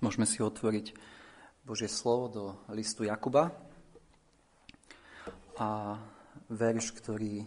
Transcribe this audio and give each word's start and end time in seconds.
Môžeme 0.00 0.24
si 0.24 0.40
otvoriť 0.40 0.96
Božie 1.60 1.84
slovo 1.84 2.24
do 2.32 2.44
listu 2.72 3.04
Jakuba 3.04 3.52
a 5.60 6.00
verš, 6.48 6.96
ktorý 6.96 7.44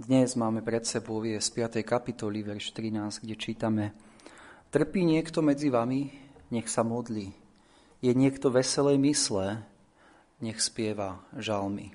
dnes 0.00 0.40
máme 0.40 0.64
pred 0.64 0.88
sebou, 0.88 1.20
je 1.20 1.36
z 1.36 1.50
5. 1.52 1.84
kapitoly, 1.84 2.40
verš 2.40 2.72
13, 2.72 3.20
kde 3.20 3.34
čítame 3.36 3.84
Trpí 4.72 5.04
niekto 5.04 5.44
medzi 5.44 5.68
vami, 5.68 6.16
nech 6.48 6.64
sa 6.64 6.80
modlí. 6.80 7.36
Je 8.00 8.12
niekto 8.16 8.48
veselej 8.48 8.96
mysle, 8.96 9.60
nech 10.40 10.56
spieva 10.64 11.28
žalmy. 11.36 11.92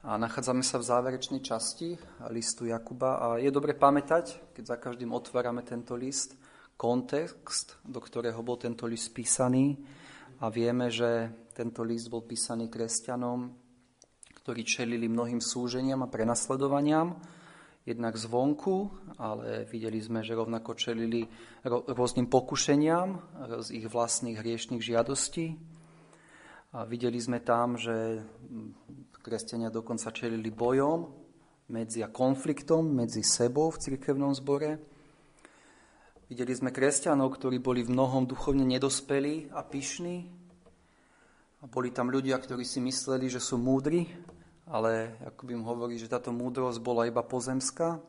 A 0.00 0.16
nachádzame 0.16 0.64
sa 0.64 0.80
v 0.80 0.88
záverečnej 0.88 1.44
časti 1.44 2.00
listu 2.32 2.72
Jakuba 2.72 3.20
a 3.20 3.26
je 3.36 3.52
dobre 3.52 3.76
pamätať, 3.76 4.56
keď 4.56 4.64
za 4.64 4.76
každým 4.80 5.12
otvárame 5.12 5.60
tento 5.60 5.92
list, 5.92 6.40
kontext, 6.76 7.80
do 7.82 7.98
ktorého 7.98 8.40
bol 8.44 8.60
tento 8.60 8.84
list 8.84 9.16
písaný 9.16 9.76
a 10.44 10.52
vieme, 10.52 10.92
že 10.92 11.32
tento 11.56 11.80
list 11.80 12.12
bol 12.12 12.22
písaný 12.28 12.68
kresťanom, 12.68 13.48
ktorí 14.44 14.62
čelili 14.62 15.08
mnohým 15.08 15.40
súženiam 15.40 16.04
a 16.04 16.12
prenasledovaniam, 16.12 17.16
jednak 17.86 18.18
zvonku, 18.18 18.90
ale 19.16 19.64
videli 19.70 19.96
sme, 20.02 20.20
že 20.20 20.36
rovnako 20.36 20.74
čelili 20.74 21.24
rôznym 21.66 22.26
pokušeniam 22.26 23.08
z 23.62 23.68
ich 23.72 23.86
vlastných 23.86 24.36
hriešných 24.36 24.82
žiadostí. 24.82 25.54
A 26.76 26.84
videli 26.84 27.16
sme 27.16 27.40
tam, 27.40 27.78
že 27.78 28.20
kresťania 29.22 29.72
dokonca 29.72 30.12
čelili 30.12 30.50
bojom 30.52 31.08
medzi 31.72 32.02
a 32.02 32.10
konfliktom 32.10 32.90
medzi 32.90 33.22
sebou 33.22 33.70
v 33.72 33.80
cirkevnom 33.80 34.34
zbore 34.34 34.95
Videli 36.26 36.58
sme 36.58 36.74
kresťanov, 36.74 37.38
ktorí 37.38 37.62
boli 37.62 37.86
v 37.86 37.94
mnohom 37.94 38.26
duchovne 38.26 38.66
nedospelí 38.66 39.54
a 39.54 39.62
pyšní. 39.62 40.26
A 41.62 41.70
boli 41.70 41.94
tam 41.94 42.10
ľudia, 42.10 42.34
ktorí 42.34 42.66
si 42.66 42.82
mysleli, 42.82 43.30
že 43.30 43.38
sú 43.38 43.62
múdri, 43.62 44.10
ale 44.66 45.22
ako 45.22 45.46
by 45.46 45.50
im 45.54 45.62
hovorí, 45.62 45.94
že 45.94 46.10
táto 46.10 46.34
múdrosť 46.34 46.82
bola 46.82 47.06
iba 47.06 47.22
pozemská. 47.22 48.02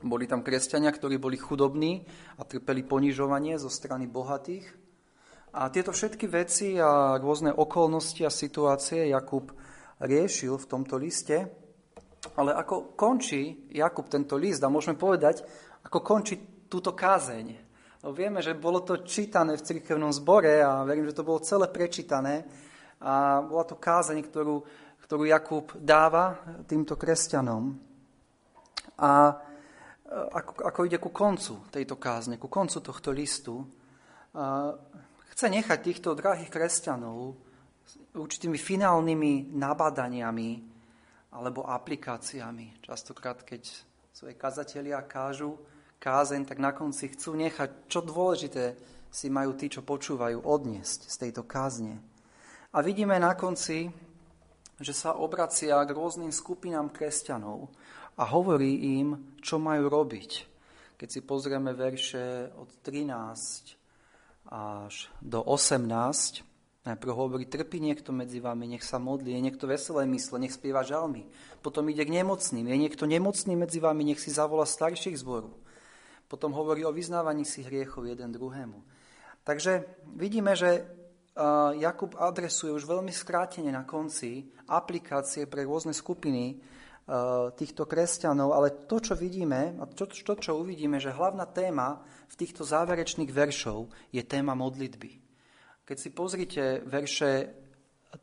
Boli 0.00 0.24
tam 0.24 0.40
kresťania, 0.40 0.88
ktorí 0.88 1.20
boli 1.20 1.36
chudobní 1.36 2.08
a 2.40 2.48
trpeli 2.48 2.88
ponižovanie 2.88 3.60
zo 3.60 3.68
strany 3.68 4.08
bohatých. 4.08 4.64
A 5.52 5.68
tieto 5.68 5.92
všetky 5.92 6.24
veci 6.24 6.80
a 6.80 7.20
rôzne 7.20 7.52
okolnosti 7.52 8.24
a 8.24 8.32
situácie 8.32 9.12
Jakub 9.12 9.52
riešil 10.00 10.56
v 10.56 10.68
tomto 10.72 10.96
liste. 10.96 11.52
Ale 12.40 12.56
ako 12.56 12.96
končí 12.96 13.68
Jakub 13.76 14.08
tento 14.08 14.40
list, 14.40 14.64
a 14.64 14.72
môžeme 14.72 14.96
povedať, 14.96 15.44
ako 15.84 16.00
končí 16.00 16.49
túto 16.70 16.94
kázeň. 16.94 17.58
No 18.00 18.14
vieme, 18.14 18.38
že 18.40 18.54
bolo 18.56 18.80
to 18.80 19.02
čítané 19.02 19.58
v 19.58 19.66
cirkevnom 19.66 20.14
zbore 20.14 20.62
a 20.62 20.86
verím, 20.86 21.10
že 21.10 21.18
to 21.18 21.26
bolo 21.26 21.42
celé 21.42 21.66
prečítané. 21.66 22.46
A 23.02 23.42
bola 23.42 23.66
to 23.66 23.76
kázeň, 23.76 24.22
ktorú, 24.24 24.62
ktorú 25.04 25.26
Jakub 25.26 25.66
dáva 25.76 26.38
týmto 26.64 26.94
kresťanom. 26.94 27.74
A 29.02 29.10
e, 29.28 29.32
ako, 30.14 30.52
ako 30.70 30.80
ide 30.86 31.02
ku 31.02 31.10
koncu 31.10 31.66
tejto 31.68 31.98
kázne, 31.98 32.38
ku 32.38 32.46
koncu 32.46 32.78
tohto 32.80 33.10
listu, 33.10 33.66
a 34.30 34.78
chce 35.34 35.46
nechať 35.50 35.78
týchto 35.82 36.14
drahých 36.14 36.54
kresťanov 36.54 37.34
určitými 38.14 38.54
finálnymi 38.54 39.50
nabadaniami 39.58 40.50
alebo 41.34 41.66
aplikáciami. 41.66 42.78
Častokrát, 42.78 43.42
keď 43.42 43.66
svoje 44.14 44.38
kazatelia 44.38 45.02
kážu, 45.02 45.58
kázeň, 46.00 46.48
tak 46.48 46.58
na 46.58 46.72
konci 46.72 47.12
chcú 47.12 47.36
nechať, 47.36 47.86
čo 47.92 48.00
dôležité 48.00 48.74
si 49.12 49.28
majú 49.28 49.52
tí, 49.54 49.68
čo 49.68 49.84
počúvajú, 49.84 50.40
odniesť 50.40 51.12
z 51.12 51.16
tejto 51.28 51.44
kázne. 51.44 52.00
A 52.72 52.80
vidíme 52.80 53.20
na 53.20 53.36
konci, 53.36 53.92
že 54.80 54.96
sa 54.96 55.12
obracia 55.18 55.76
k 55.84 55.92
rôznym 55.92 56.32
skupinám 56.32 56.88
kresťanov 56.88 57.68
a 58.16 58.24
hovorí 58.24 58.96
im, 58.98 59.36
čo 59.44 59.60
majú 59.60 59.92
robiť. 59.92 60.48
Keď 60.96 61.08
si 61.08 61.20
pozrieme 61.20 61.76
verše 61.76 62.48
od 62.56 62.70
13 62.80 63.76
až 64.50 65.12
do 65.20 65.44
18, 65.44 66.48
Najprv 66.80 67.12
hovorí, 67.12 67.44
trpí 67.44 67.76
niekto 67.76 68.08
medzi 68.08 68.40
vami, 68.40 68.64
nech 68.64 68.80
sa 68.80 68.96
modlí, 68.96 69.36
je 69.36 69.44
niekto 69.44 69.68
veselé 69.68 70.08
mysle, 70.08 70.40
nech 70.40 70.56
spieva 70.56 70.80
žalmy. 70.80 71.28
Potom 71.60 71.84
ide 71.92 72.08
k 72.08 72.14
nemocným, 72.24 72.64
je 72.64 72.76
niekto 72.80 73.04
nemocný 73.04 73.52
medzi 73.52 73.84
vami, 73.84 74.08
nech 74.08 74.16
si 74.16 74.32
zavola 74.32 74.64
starších 74.64 75.20
zboru. 75.20 75.52
Potom 76.30 76.54
hovorí 76.54 76.86
o 76.86 76.94
vyznávaní 76.94 77.42
si 77.42 77.66
hriechov 77.66 78.06
jeden 78.06 78.30
druhému. 78.30 78.78
Takže 79.42 79.82
vidíme, 80.14 80.54
že 80.54 80.86
Jakub 81.74 82.14
adresuje 82.18 82.70
už 82.70 82.86
veľmi 82.86 83.10
skrátene 83.10 83.74
na 83.74 83.82
konci 83.82 84.46
aplikácie 84.70 85.50
pre 85.50 85.66
rôzne 85.66 85.90
skupiny 85.90 86.62
týchto 87.58 87.90
kresťanov, 87.90 88.54
ale 88.54 88.86
to, 88.86 89.02
čo 89.02 89.18
vidíme, 89.18 89.74
a 89.82 89.84
to, 89.90 90.06
to, 90.06 90.34
čo 90.38 90.62
uvidíme, 90.62 91.02
že 91.02 91.10
hlavná 91.10 91.42
téma 91.50 91.98
v 92.30 92.34
týchto 92.38 92.62
záverečných 92.62 93.30
veršov 93.34 93.90
je 94.14 94.22
téma 94.22 94.54
modlitby. 94.54 95.10
Keď 95.82 95.96
si 95.98 96.10
pozrite 96.14 96.62
verše 96.86 97.50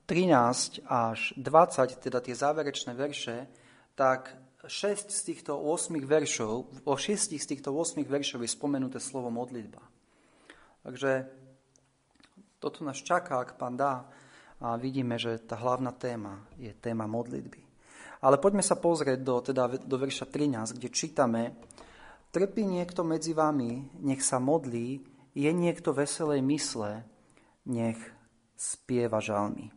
13 0.08 0.88
až 0.88 1.36
20, 1.36 2.00
teda 2.00 2.24
tie 2.24 2.36
záverečné 2.36 2.96
verše, 2.96 3.52
tak 3.96 4.32
6 4.68 5.12
z 5.12 5.22
týchto 5.24 5.56
8 5.56 5.96
veršov, 6.04 6.84
o 6.84 6.94
6 6.94 7.40
z 7.40 7.46
týchto 7.48 7.72
8 7.72 8.04
veršov 8.04 8.44
je 8.44 8.52
spomenuté 8.52 9.00
slovo 9.00 9.32
modlitba. 9.32 9.80
Takže 10.84 11.28
toto 12.60 12.84
nás 12.84 13.00
čaká, 13.00 13.40
ak 13.40 13.56
pán 13.56 13.80
dá, 13.80 14.06
a 14.58 14.74
vidíme, 14.76 15.22
že 15.22 15.38
tá 15.38 15.54
hlavná 15.56 15.94
téma 15.94 16.42
je 16.58 16.74
téma 16.74 17.06
modlitby. 17.06 17.62
Ale 18.26 18.42
poďme 18.42 18.66
sa 18.66 18.74
pozrieť 18.74 19.20
do, 19.22 19.36
teda 19.40 19.70
do 19.86 19.96
verša 20.02 20.26
13, 20.26 20.76
kde 20.76 20.90
čítame 20.90 21.44
Trpí 22.28 22.68
niekto 22.68 23.08
medzi 23.08 23.32
vami, 23.32 23.88
nech 24.04 24.20
sa 24.20 24.38
modlí, 24.38 25.00
je 25.32 25.52
niekto 25.54 25.96
veselej 25.96 26.44
mysle, 26.44 27.08
nech 27.64 27.98
spieva 28.58 29.24
žalmy. 29.24 29.72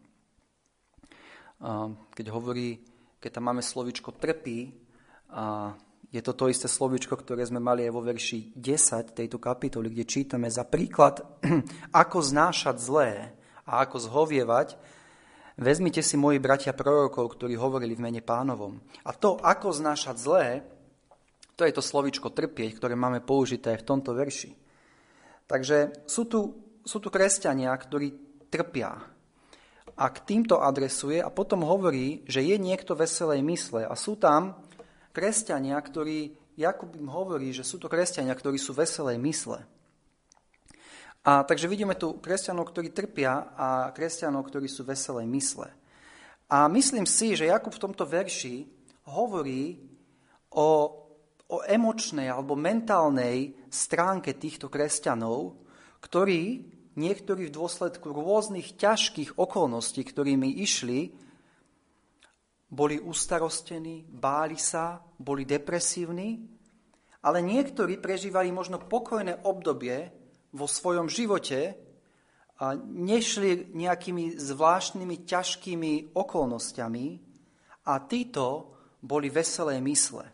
Keď 2.17 2.27
hovorí 2.33 2.81
keď 3.21 3.31
tam 3.37 3.53
máme 3.53 3.61
slovičko 3.61 4.17
trpí, 4.17 4.73
a 5.31 5.75
je 6.11 6.19
to 6.23 6.35
to 6.35 6.51
isté 6.51 6.67
slovičko, 6.67 7.15
ktoré 7.15 7.47
sme 7.47 7.63
mali 7.63 7.87
aj 7.87 7.93
vo 7.95 8.03
verši 8.03 8.59
10 8.59 9.15
tejto 9.15 9.39
kapitoly, 9.39 9.95
kde 9.95 10.05
čítame 10.11 10.51
za 10.51 10.67
príklad, 10.67 11.23
ako 12.03 12.19
znášať 12.19 12.77
zlé 12.83 13.11
a 13.63 13.87
ako 13.87 14.11
zhovievať, 14.11 14.75
vezmite 15.55 16.03
si 16.03 16.19
moji 16.19 16.43
bratia 16.43 16.75
prorokov, 16.75 17.39
ktorí 17.39 17.55
hovorili 17.55 17.95
v 17.95 18.11
mene 18.11 18.23
pánovom. 18.27 18.83
A 19.07 19.15
to, 19.15 19.39
ako 19.39 19.71
znášať 19.71 20.17
zlé, 20.19 20.47
to 21.55 21.63
je 21.63 21.71
to 21.71 21.85
slovičko 21.85 22.35
trpieť, 22.35 22.83
ktoré 22.83 22.99
máme 22.99 23.23
použité 23.23 23.79
aj 23.79 23.87
v 23.87 23.89
tomto 23.95 24.11
verši. 24.11 24.51
Takže 25.47 26.09
sú 26.11 26.27
tu, 26.27 26.41
sú 26.83 26.99
tu 26.99 27.07
kresťania, 27.07 27.71
ktorí 27.71 28.09
trpia, 28.51 28.99
a 30.01 30.09
k 30.09 30.19
týmto 30.25 30.65
adresuje 30.65 31.21
a 31.21 31.29
potom 31.29 31.61
hovorí, 31.61 32.25
že 32.25 32.41
je 32.41 32.57
niekto 32.57 32.97
veselej 32.97 33.45
mysle. 33.45 33.85
A 33.85 33.93
sú 33.93 34.17
tam 34.17 34.57
kresťania, 35.11 35.79
ktorí, 35.81 36.35
Jakub 36.59 36.93
im 36.97 37.09
hovorí, 37.09 37.51
že 37.55 37.67
sú 37.67 37.79
to 37.79 37.91
kresťania, 37.91 38.35
ktorí 38.35 38.59
sú 38.61 38.75
veselej 38.77 39.17
mysle. 39.19 39.65
A 41.21 41.45
takže 41.45 41.69
vidíme 41.69 41.95
tu 42.01 42.17
kresťanov, 42.17 42.73
ktorí 42.73 42.97
trpia 42.97 43.53
a 43.53 43.69
kresťanov, 43.93 44.49
ktorí 44.49 44.67
sú 44.73 44.89
veselej 44.89 45.29
mysle. 45.29 45.69
A 46.49 46.67
myslím 46.67 47.05
si, 47.05 47.37
že 47.37 47.53
Jakub 47.53 47.71
v 47.71 47.83
tomto 47.87 48.09
verši 48.09 48.65
hovorí 49.13 49.79
o, 50.51 50.69
o 51.47 51.57
emočnej 51.69 52.27
alebo 52.27 52.57
mentálnej 52.57 53.55
stránke 53.69 54.35
týchto 54.35 54.73
kresťanov, 54.73 55.61
ktorí 56.01 56.65
niektorí 56.99 57.49
v 57.49 57.55
dôsledku 57.55 58.11
rôznych 58.11 58.75
ťažkých 58.75 59.39
okolností, 59.39 60.03
ktorými 60.03 60.59
išli, 60.59 61.15
boli 62.71 63.03
ustarostení, 63.03 64.07
báli 64.07 64.55
sa, 64.55 65.03
boli 65.19 65.43
depresívni, 65.43 66.39
ale 67.27 67.43
niektorí 67.43 67.99
prežívali 67.99 68.55
možno 68.55 68.79
pokojné 68.81 69.43
obdobie 69.45 70.09
vo 70.55 70.71
svojom 70.71 71.11
živote 71.11 71.75
a 72.63 72.79
nešli 72.79 73.75
nejakými 73.75 74.39
zvláštnymi 74.39 75.17
ťažkými 75.27 75.93
okolnostiami 76.15 77.07
a 77.91 77.93
títo 78.07 78.77
boli 79.03 79.33
veselé 79.33 79.81
mysle. 79.83 80.29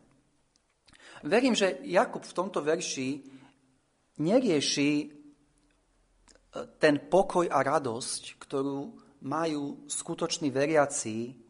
Verím, 1.24 1.56
že 1.56 1.80
Jakub 1.88 2.22
v 2.22 2.36
tomto 2.36 2.60
verši 2.60 3.24
nerieši 4.20 4.90
ten 6.76 7.08
pokoj 7.08 7.48
a 7.48 7.64
radosť, 7.64 8.36
ktorú 8.40 8.78
majú 9.24 9.88
skutoční 9.88 10.52
veriaci 10.52 11.45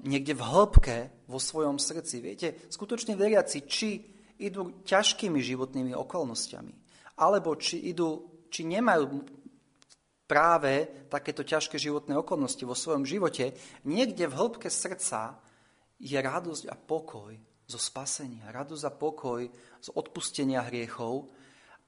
niekde 0.00 0.32
v 0.32 0.42
hĺbke 0.42 0.96
vo 1.28 1.36
svojom 1.36 1.76
srdci. 1.76 2.24
Viete, 2.24 2.48
skutoční 2.72 3.12
veriaci, 3.12 3.68
či 3.68 4.00
idú 4.40 4.80
ťažkými 4.88 5.36
životnými 5.36 5.92
okolnostiami, 5.92 6.72
alebo 7.20 7.52
či, 7.60 7.92
idú, 7.92 8.40
či 8.48 8.64
nemajú 8.64 9.20
práve 10.24 11.04
takéto 11.12 11.44
ťažké 11.44 11.76
životné 11.76 12.16
okolnosti 12.16 12.62
vo 12.64 12.72
svojom 12.72 13.04
živote, 13.04 13.52
niekde 13.84 14.24
v 14.30 14.36
hĺbke 14.38 14.72
srdca 14.72 15.36
je 16.00 16.16
radosť 16.16 16.64
a 16.72 16.74
pokoj 16.78 17.36
zo 17.68 17.78
spasenia, 17.78 18.48
radosť 18.48 18.84
a 18.88 18.96
pokoj 18.96 19.40
z 19.78 19.88
odpustenia 19.92 20.64
hriechov 20.64 21.28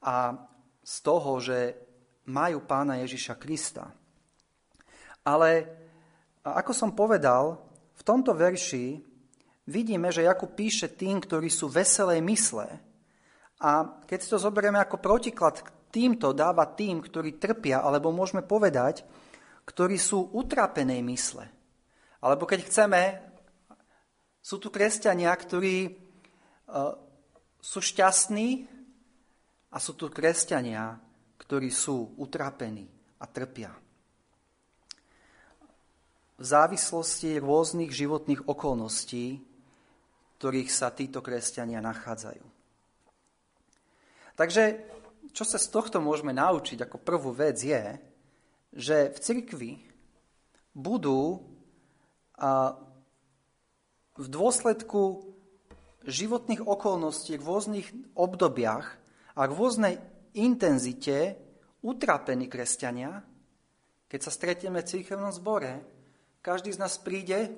a 0.05 0.37
z 0.83 0.95
toho, 1.01 1.31
že 1.41 1.57
majú 2.29 2.63
pána 2.69 3.01
Ježiša 3.01 3.35
Krista. 3.41 3.89
Ale 5.23 5.82
ako 6.43 6.71
som 6.75 6.91
povedal, 6.91 7.55
v 7.95 8.03
tomto 8.03 8.35
verši 8.35 8.99
vidíme, 9.67 10.11
že 10.11 10.27
Jakub 10.27 10.51
píše 10.51 10.91
tým, 10.91 11.23
ktorí 11.23 11.47
sú 11.47 11.71
veselej 11.71 12.19
mysle. 12.19 12.67
A 13.63 14.03
keď 14.03 14.19
si 14.19 14.27
to 14.27 14.35
zoberieme 14.35 14.75
ako 14.75 14.99
protiklad 14.99 15.63
týmto, 15.87 16.35
dáva 16.35 16.67
tým, 16.67 16.99
ktorí 16.99 17.39
trpia, 17.39 17.79
alebo 17.79 18.11
môžeme 18.11 18.43
povedať, 18.43 19.07
ktorí 19.63 19.95
sú 19.95 20.35
utrapenej 20.35 20.99
mysle. 21.05 21.47
Alebo 22.19 22.43
keď 22.43 22.67
chceme, 22.67 23.01
sú 24.43 24.59
tu 24.59 24.67
kresťania, 24.67 25.31
ktorí 25.31 25.87
uh, 25.87 26.91
sú 27.63 27.79
šťastní 27.79 28.67
a 29.71 29.77
sú 29.79 29.95
tu 29.95 30.11
kresťania, 30.11 30.99
ktorí 31.39 31.71
sú 31.71 32.19
utrapení 32.19 32.91
a 33.23 33.25
trpia. 33.31 33.71
V 36.43 36.45
závislosti 36.45 37.39
rôznych 37.39 37.95
životných 37.95 38.51
okolností, 38.51 39.39
ktorých 40.43 40.67
sa 40.67 40.91
títo 40.91 41.23
kresťania 41.23 41.79
nachádzajú. 41.79 42.43
Takže, 44.35 44.63
čo 45.31 45.47
sa 45.47 45.55
z 45.55 45.71
tohto 45.71 46.03
môžeme 46.03 46.35
naučiť 46.35 46.83
ako 46.83 46.99
prvú 46.99 47.31
vec 47.31 47.63
je, 47.63 47.95
že 48.75 49.15
v 49.15 49.17
cirkvi 49.23 49.71
budú 50.75 51.39
a, 52.35 52.75
v 54.19 54.27
dôsledku 54.27 55.23
životných 56.03 56.59
okolností, 56.59 57.39
v 57.39 57.47
rôznych 57.47 57.87
obdobiach 58.19 58.99
a 59.39 59.47
v 59.47 59.55
rôznej 59.55 59.95
intenzite 60.35 61.39
utrapení 61.79 62.51
kresťania, 62.51 63.23
keď 64.11 64.19
sa 64.19 64.31
stretieme 64.33 64.83
v 64.83 64.89
církevnom 64.91 65.31
zbore, 65.31 65.92
každý 66.43 66.75
z 66.75 66.81
nás 66.83 66.99
príde 66.99 67.55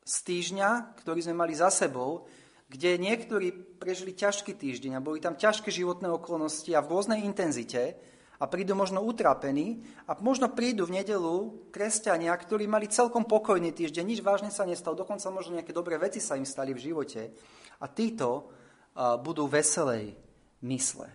z 0.00 0.16
týždňa, 0.24 0.96
ktorý 1.04 1.20
sme 1.20 1.36
mali 1.36 1.52
za 1.52 1.68
sebou, 1.68 2.24
kde 2.72 2.96
niektorí 2.96 3.52
prežili 3.76 4.16
ťažký 4.16 4.56
týždeň 4.56 4.96
a 4.96 5.04
boli 5.04 5.20
tam 5.20 5.36
ťažké 5.36 5.68
životné 5.68 6.08
okolnosti 6.08 6.72
a 6.72 6.80
v 6.80 6.90
rôznej 6.90 7.20
intenzite 7.20 8.00
a 8.40 8.48
prídu 8.48 8.72
možno 8.72 9.04
utrapení 9.04 9.84
a 10.08 10.16
možno 10.24 10.50
prídu 10.50 10.88
v 10.88 11.04
nedelu 11.04 11.68
kresťania, 11.68 12.32
ktorí 12.32 12.64
mali 12.64 12.88
celkom 12.88 13.28
pokojný 13.28 13.76
týždeň, 13.76 14.04
nič 14.08 14.20
vážne 14.24 14.48
sa 14.48 14.64
nestalo, 14.64 14.96
dokonca 14.96 15.28
možno 15.28 15.60
nejaké 15.60 15.76
dobré 15.76 16.00
veci 16.00 16.18
sa 16.18 16.34
im 16.40 16.48
stali 16.48 16.72
v 16.72 16.80
živote 16.80 17.30
a 17.78 17.86
títo 17.92 18.48
budú 18.96 19.46
veselej 19.46 20.16
mysle. 20.64 21.12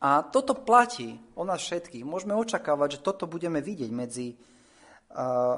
A 0.00 0.24
toto 0.24 0.56
platí 0.56 1.20
o 1.36 1.44
nás 1.44 1.60
všetkých. 1.60 2.08
Môžeme 2.08 2.32
očakávať, 2.32 2.96
že 2.96 3.04
toto 3.04 3.28
budeme 3.28 3.60
vidieť 3.60 3.92
medzi, 3.92 4.32
uh, 4.32 4.49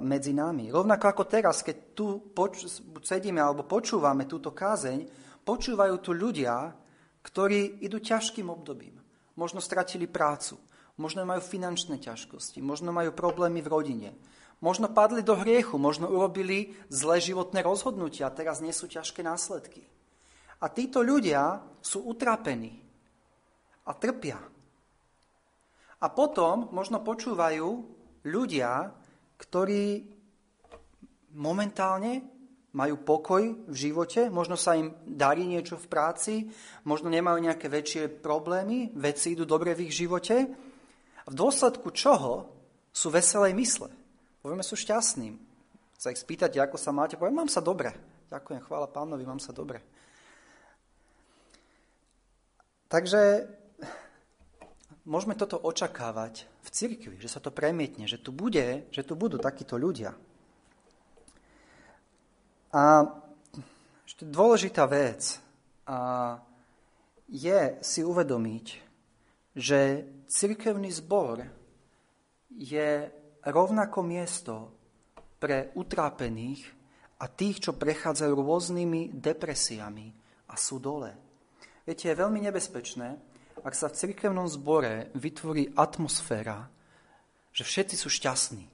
medzi 0.00 0.32
nami. 0.32 0.72
Rovnako 0.72 1.04
ako 1.12 1.25
teraz, 1.28 1.60
keď 1.60 1.76
tu 1.93 2.32
poč- 2.32 2.81
sedíme 3.04 3.37
alebo 3.37 3.69
počúvame 3.69 4.25
túto 4.25 4.56
kázeň, 4.56 5.04
počúvajú 5.44 5.94
tu 6.00 6.16
ľudia, 6.16 6.72
ktorí 7.20 7.84
idú 7.84 8.00
ťažkým 8.00 8.49
obdobím. 8.49 8.96
Možno 9.37 9.60
stratili 9.60 10.08
prácu, 10.08 10.56
možno 10.96 11.28
majú 11.28 11.44
finančné 11.44 12.00
ťažkosti, 12.00 12.64
možno 12.64 12.96
majú 12.96 13.12
problémy 13.12 13.60
v 13.60 13.72
rodine, 13.72 14.10
možno 14.64 14.88
padli 14.88 15.20
do 15.20 15.37
hriechu, 15.37 15.76
možno 15.76 16.08
urobili 16.08 16.72
zlé 16.88 17.20
životné 17.20 17.60
rozhodnutia 17.60 18.32
teraz 18.32 18.64
nie 18.64 18.72
sú 18.72 18.88
ťažké 18.88 19.20
následky. 19.20 19.84
A 20.62 20.70
títo 20.70 21.02
ľudia 21.02 21.60
sú 21.82 22.06
utrapení 22.06 22.81
a 23.84 23.93
trpia. 23.99 24.38
A 26.02 26.06
potom 26.10 26.70
možno 26.70 27.02
počúvajú 27.02 27.69
ľudia, 28.26 28.94
ktorí 29.42 30.06
momentálne 31.34 32.22
majú 32.72 33.02
pokoj 33.04 33.42
v 33.68 33.74
živote, 33.76 34.32
možno 34.32 34.56
sa 34.56 34.78
im 34.78 34.94
darí 35.04 35.44
niečo 35.44 35.76
v 35.76 35.90
práci, 35.90 36.34
možno 36.88 37.12
nemajú 37.12 37.42
nejaké 37.42 37.68
väčšie 37.68 38.22
problémy, 38.22 38.94
veci 38.96 39.36
idú 39.36 39.44
dobre 39.44 39.76
v 39.76 39.90
ich 39.90 39.92
živote. 39.92 40.48
V 41.28 41.34
dôsledku 41.34 41.92
čoho 41.92 42.48
sú 42.88 43.12
veselé 43.12 43.52
mysle. 43.52 43.92
Povieme, 44.40 44.64
sú 44.64 44.74
šťastní. 44.74 45.36
Sa 46.00 46.10
ich 46.10 46.18
spýtate, 46.18 46.58
ako 46.58 46.80
sa 46.80 46.90
máte, 46.90 47.20
poviem, 47.20 47.44
mám 47.44 47.52
sa 47.52 47.62
dobre. 47.62 47.92
Ďakujem, 48.32 48.64
chvála 48.64 48.88
pánovi, 48.88 49.22
mám 49.22 49.38
sa 49.38 49.52
dobre. 49.52 49.84
Takže 52.88 53.20
môžeme 55.04 55.34
toto 55.34 55.58
očakávať 55.58 56.46
v 56.62 56.69
cirkvi, 56.70 57.16
že 57.19 57.31
sa 57.31 57.43
to 57.43 57.50
premietne, 57.50 58.06
že 58.06 58.22
tu, 58.22 58.31
bude, 58.31 58.87
že 58.90 59.02
tu 59.02 59.19
budú 59.19 59.38
takíto 59.38 59.75
ľudia. 59.75 60.14
A 62.72 63.04
ešte 64.08 64.25
dôležitá 64.25 64.88
vec 64.88 65.37
a 65.84 66.38
je 67.28 67.60
si 67.84 68.00
uvedomiť, 68.00 68.66
že 69.52 70.08
cirkevný 70.28 70.88
zbor 70.93 71.44
je 72.52 73.08
rovnako 73.44 74.00
miesto 74.04 74.54
pre 75.37 75.75
utrápených 75.76 76.62
a 77.20 77.28
tých, 77.28 77.69
čo 77.69 77.72
prechádzajú 77.76 78.32
rôznymi 78.32 79.16
depresiami 79.16 80.06
a 80.49 80.54
sú 80.56 80.78
dole. 80.78 81.12
Viete, 81.82 82.08
je 82.08 82.20
veľmi 82.20 82.40
nebezpečné, 82.46 83.31
ak 83.62 83.75
sa 83.79 83.87
v 83.87 83.99
cirkevnom 83.99 84.50
zbore 84.50 85.14
vytvorí 85.14 85.70
atmosféra, 85.79 86.67
že 87.55 87.62
všetci 87.62 87.94
sú 87.94 88.09
šťastní. 88.11 88.64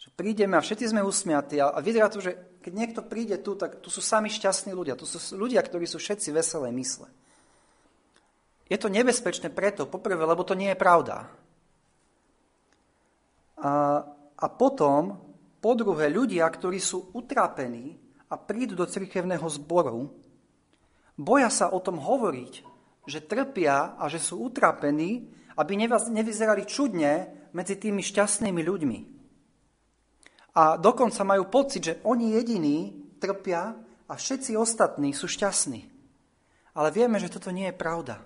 Že 0.00 0.08
prídeme 0.16 0.58
a 0.58 0.64
všetci 0.64 0.90
sme 0.90 1.06
usmiatí 1.06 1.62
a, 1.62 1.70
a 1.70 1.78
vyzerá 1.78 2.10
to, 2.10 2.18
že 2.18 2.34
keď 2.60 2.72
niekto 2.74 3.00
príde 3.06 3.40
tu, 3.40 3.56
tak 3.56 3.80
tu 3.80 3.88
sú 3.88 4.04
sami 4.04 4.28
šťastní 4.28 4.76
ľudia. 4.76 4.98
Tu 4.98 5.08
sú 5.08 5.18
ľudia, 5.36 5.62
ktorí 5.62 5.88
sú 5.88 5.96
všetci 5.96 6.28
veselé 6.34 6.68
mysle. 6.76 7.08
Je 8.70 8.78
to 8.78 8.86
nebezpečné 8.86 9.50
preto, 9.50 9.90
poprvé, 9.90 10.22
lebo 10.22 10.46
to 10.46 10.54
nie 10.54 10.70
je 10.70 10.78
pravda. 10.78 11.26
A, 13.60 13.72
a 14.38 14.46
potom, 14.48 15.18
po 15.58 15.72
druhé, 15.74 16.08
ľudia, 16.08 16.46
ktorí 16.46 16.78
sú 16.78 17.12
utrápení 17.12 17.98
a 18.30 18.38
prídu 18.38 18.78
do 18.78 18.86
cirkevného 18.86 19.44
zboru, 19.50 20.08
boja 21.18 21.50
sa 21.52 21.66
o 21.74 21.82
tom 21.82 22.00
hovoriť, 22.00 22.69
že 23.10 23.26
trpia 23.26 23.98
a 23.98 24.06
že 24.06 24.22
sú 24.22 24.46
utrapení, 24.46 25.26
aby 25.58 25.74
nevyzerali 26.14 26.62
čudne 26.64 27.26
medzi 27.50 27.74
tými 27.74 27.98
šťastnými 27.98 28.62
ľuďmi. 28.62 28.98
A 30.54 30.78
dokonca 30.78 31.26
majú 31.26 31.50
pocit, 31.50 31.82
že 31.82 31.98
oni 32.06 32.38
jediní 32.38 32.76
trpia 33.18 33.74
a 34.06 34.12
všetci 34.14 34.54
ostatní 34.54 35.10
sú 35.10 35.26
šťastní. 35.26 35.90
Ale 36.78 36.94
vieme, 36.94 37.18
že 37.18 37.30
toto 37.30 37.50
nie 37.50 37.66
je 37.70 37.76
pravda. 37.76 38.22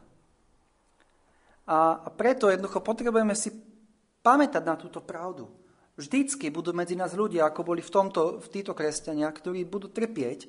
A 1.64 2.12
preto 2.12 2.52
jednoducho 2.52 2.84
potrebujeme 2.84 3.32
si 3.32 3.48
pamätať 4.20 4.62
na 4.64 4.76
túto 4.76 5.00
pravdu. 5.00 5.48
Vždycky 5.96 6.52
budú 6.52 6.76
medzi 6.76 6.92
nás 6.96 7.16
ľudia, 7.16 7.48
ako 7.48 7.72
boli 7.72 7.80
v, 7.80 7.92
tomto, 7.92 8.40
v 8.40 8.46
týchto 8.52 8.76
kresťania, 8.76 9.30
ktorí 9.32 9.64
budú 9.64 9.88
trpieť, 9.88 10.48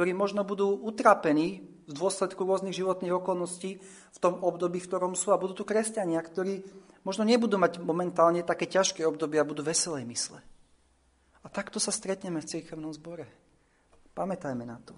ktorí 0.00 0.16
možno 0.16 0.48
budú 0.48 0.80
utrapení 0.80 1.60
v 1.84 1.92
dôsledku 1.92 2.48
rôznych 2.48 2.72
životných 2.72 3.20
okolností 3.20 3.84
v 3.84 4.18
tom 4.24 4.40
období, 4.40 4.80
v 4.80 4.88
ktorom 4.88 5.12
sú. 5.12 5.28
A 5.28 5.36
budú 5.36 5.52
tu 5.52 5.68
kresťania, 5.68 6.24
ktorí 6.24 6.64
možno 7.04 7.28
nebudú 7.28 7.60
mať 7.60 7.84
momentálne 7.84 8.40
také 8.40 8.64
ťažké 8.64 9.04
obdobie 9.04 9.36
a 9.36 9.44
budú 9.44 9.60
veselé 9.60 10.08
mysle. 10.08 10.40
A 11.44 11.52
takto 11.52 11.76
sa 11.76 11.92
stretneme 11.92 12.40
v 12.40 12.48
cirkevnom 12.48 12.96
zbore. 12.96 13.28
Pamätajme 14.16 14.64
na 14.64 14.80
to. 14.80 14.96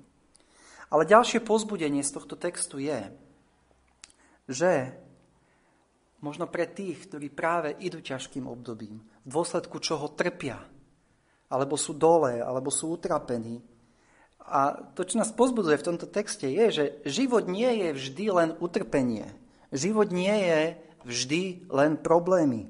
Ale 0.87 1.03
ďalšie 1.03 1.43
pozbudenie 1.43 2.07
z 2.07 2.23
tohto 2.23 2.39
textu 2.39 2.79
je, 2.79 3.11
že 4.47 4.95
možno 6.23 6.47
pre 6.47 6.71
tých, 6.71 7.11
ktorí 7.11 7.27
práve 7.27 7.75
idú 7.83 7.99
ťažkým 7.99 8.47
obdobím, 8.47 9.03
v 9.03 9.27
dôsledku 9.27 9.83
čoho 9.83 10.15
trpia, 10.15 10.63
alebo 11.51 11.75
sú 11.75 11.91
dole, 11.91 12.39
alebo 12.39 12.71
sú 12.71 12.95
utrapení, 12.95 13.72
a 14.43 14.75
to, 14.99 15.07
čo 15.07 15.23
nás 15.23 15.31
pozbudzuje 15.31 15.79
v 15.79 15.87
tomto 15.87 16.07
texte, 16.11 16.51
je, 16.51 16.67
že 16.71 16.85
život 17.07 17.47
nie 17.47 17.87
je 17.87 17.89
vždy 17.95 18.25
len 18.31 18.51
utrpenie. 18.59 19.31
Život 19.71 20.11
nie 20.11 20.35
je 20.35 20.61
vždy 21.07 21.71
len 21.71 21.97
problémy. 21.97 22.69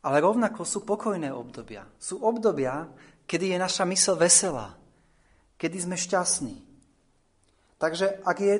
Ale 0.00 0.22
rovnako 0.22 0.62
sú 0.62 0.86
pokojné 0.86 1.34
obdobia. 1.34 1.84
Sú 1.98 2.22
obdobia, 2.22 2.86
kedy 3.26 3.52
je 3.52 3.58
naša 3.58 3.84
mysl 3.84 4.14
veselá, 4.16 4.78
kedy 5.58 5.76
sme 5.84 5.96
šťastní. 5.98 6.64
Takže 7.78 8.22
ak 8.24 8.38
je 8.38 8.54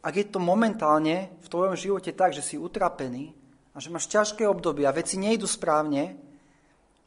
ak 0.00 0.14
je 0.16 0.26
to 0.32 0.40
momentálne 0.40 1.28
v 1.28 1.46
tvojom 1.48 1.76
živote 1.76 2.16
tak, 2.16 2.32
že 2.32 2.40
si 2.40 2.56
utrapený 2.56 3.36
a 3.76 3.78
že 3.78 3.92
máš 3.92 4.08
ťažké 4.08 4.48
obdobie 4.48 4.88
a 4.88 4.96
veci 4.96 5.20
nejdu 5.20 5.44
správne, 5.44 6.16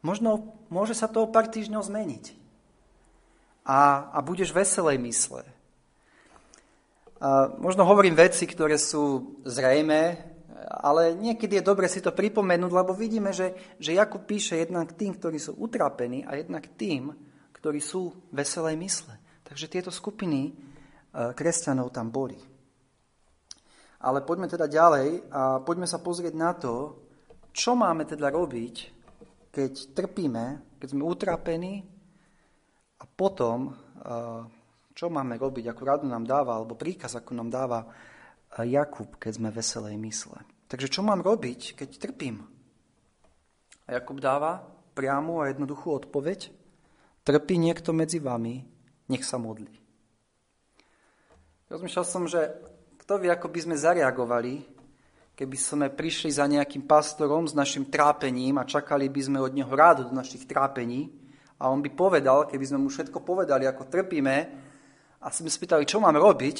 možno 0.05 0.53
môže 0.69 0.93
sa 0.93 1.09
to 1.09 1.25
o 1.25 1.31
pár 1.31 1.49
týždňov 1.49 1.81
zmeniť. 1.81 2.42
A, 3.63 4.11
a 4.11 4.19
budeš 4.19 4.51
veselej 4.51 4.99
mysle. 4.99 5.47
A 7.23 7.47
možno 7.55 7.87
hovorím 7.87 8.19
veci, 8.19 8.43
ktoré 8.43 8.75
sú 8.75 9.39
zrejme, 9.47 10.33
ale 10.67 11.15
niekedy 11.15 11.59
je 11.59 11.67
dobre 11.67 11.87
si 11.87 12.03
to 12.03 12.11
pripomenúť, 12.11 12.71
lebo 12.71 12.91
vidíme, 12.91 13.31
že, 13.31 13.55
že 13.79 13.95
Jakub 13.95 14.23
píše 14.23 14.59
jednak 14.59 14.95
tým, 14.95 15.15
ktorí 15.15 15.39
sú 15.39 15.55
utrapení 15.55 16.27
a 16.27 16.35
jednak 16.35 16.67
tým, 16.75 17.15
ktorí 17.55 17.79
sú 17.79 18.11
veselej 18.35 18.75
mysle. 18.79 19.15
Takže 19.47 19.71
tieto 19.71 19.91
skupiny 19.91 20.51
e, 20.51 20.51
kresťanov 21.31 21.95
tam 21.95 22.11
boli. 22.11 22.35
Ale 24.03 24.19
poďme 24.27 24.51
teda 24.51 24.67
ďalej 24.67 25.31
a 25.31 25.63
poďme 25.63 25.87
sa 25.87 26.03
pozrieť 26.03 26.35
na 26.35 26.51
to, 26.51 26.99
čo 27.55 27.71
máme 27.77 28.03
teda 28.03 28.27
robiť, 28.27 28.75
keď 29.53 29.95
trpíme, 29.95 30.75
keď 30.81 30.87
sme 30.91 31.07
utrapení 31.07 31.92
a 33.03 33.05
potom, 33.05 33.67
e, 33.67 33.71
čo 34.95 35.11
máme 35.11 35.35
robiť, 35.35 35.75
ako 35.75 35.81
radu 35.83 36.05
nám 36.07 36.23
dáva, 36.23 36.55
alebo 36.55 36.79
príkaz, 36.79 37.19
ako 37.19 37.35
nám 37.35 37.51
dáva 37.51 37.83
e, 37.83 37.87
Jakub, 38.71 39.19
keď 39.19 39.31
sme 39.43 39.49
veselej 39.51 39.99
mysle. 39.99 40.39
Takže 40.71 40.87
čo 40.87 41.03
mám 41.03 41.19
robiť, 41.19 41.75
keď 41.75 41.89
trpím? 41.99 42.47
A 43.83 43.99
Jakub 43.99 44.23
dáva 44.23 44.63
priamu 44.95 45.43
a 45.43 45.51
jednoduchú 45.51 45.91
odpoveď. 45.91 46.47
Trpí 47.27 47.55
niekto 47.59 47.91
medzi 47.91 48.23
vami, 48.23 48.63
nech 49.11 49.27
sa 49.27 49.35
modlí. 49.35 49.75
Rozmýšľal 51.67 52.05
som, 52.07 52.23
že 52.23 52.55
kto 53.03 53.19
vie, 53.19 53.31
ako 53.31 53.51
by 53.51 53.59
sme 53.59 53.75
zareagovali, 53.75 54.63
keby 55.35 55.57
sme 55.59 55.87
prišli 55.91 56.31
za 56.31 56.47
nejakým 56.47 56.87
pastorom 56.87 57.49
s 57.49 57.57
našim 57.57 57.89
trápením 57.91 58.61
a 58.61 58.69
čakali 58.69 59.11
by 59.11 59.21
sme 59.23 59.39
od 59.43 59.51
neho 59.51 59.71
rádu 59.73 60.07
do 60.07 60.13
našich 60.15 60.47
trápení 60.47 61.22
a 61.63 61.71
on 61.71 61.79
by 61.79 61.95
povedal, 61.95 62.51
keby 62.51 62.65
sme 62.67 62.83
mu 62.83 62.91
všetko 62.91 63.23
povedali, 63.23 63.63
ako 63.63 63.87
trpíme 63.87 64.35
a 65.23 65.27
sme 65.31 65.47
spýtali, 65.47 65.87
čo 65.87 66.03
mám 66.03 66.19
robiť 66.19 66.57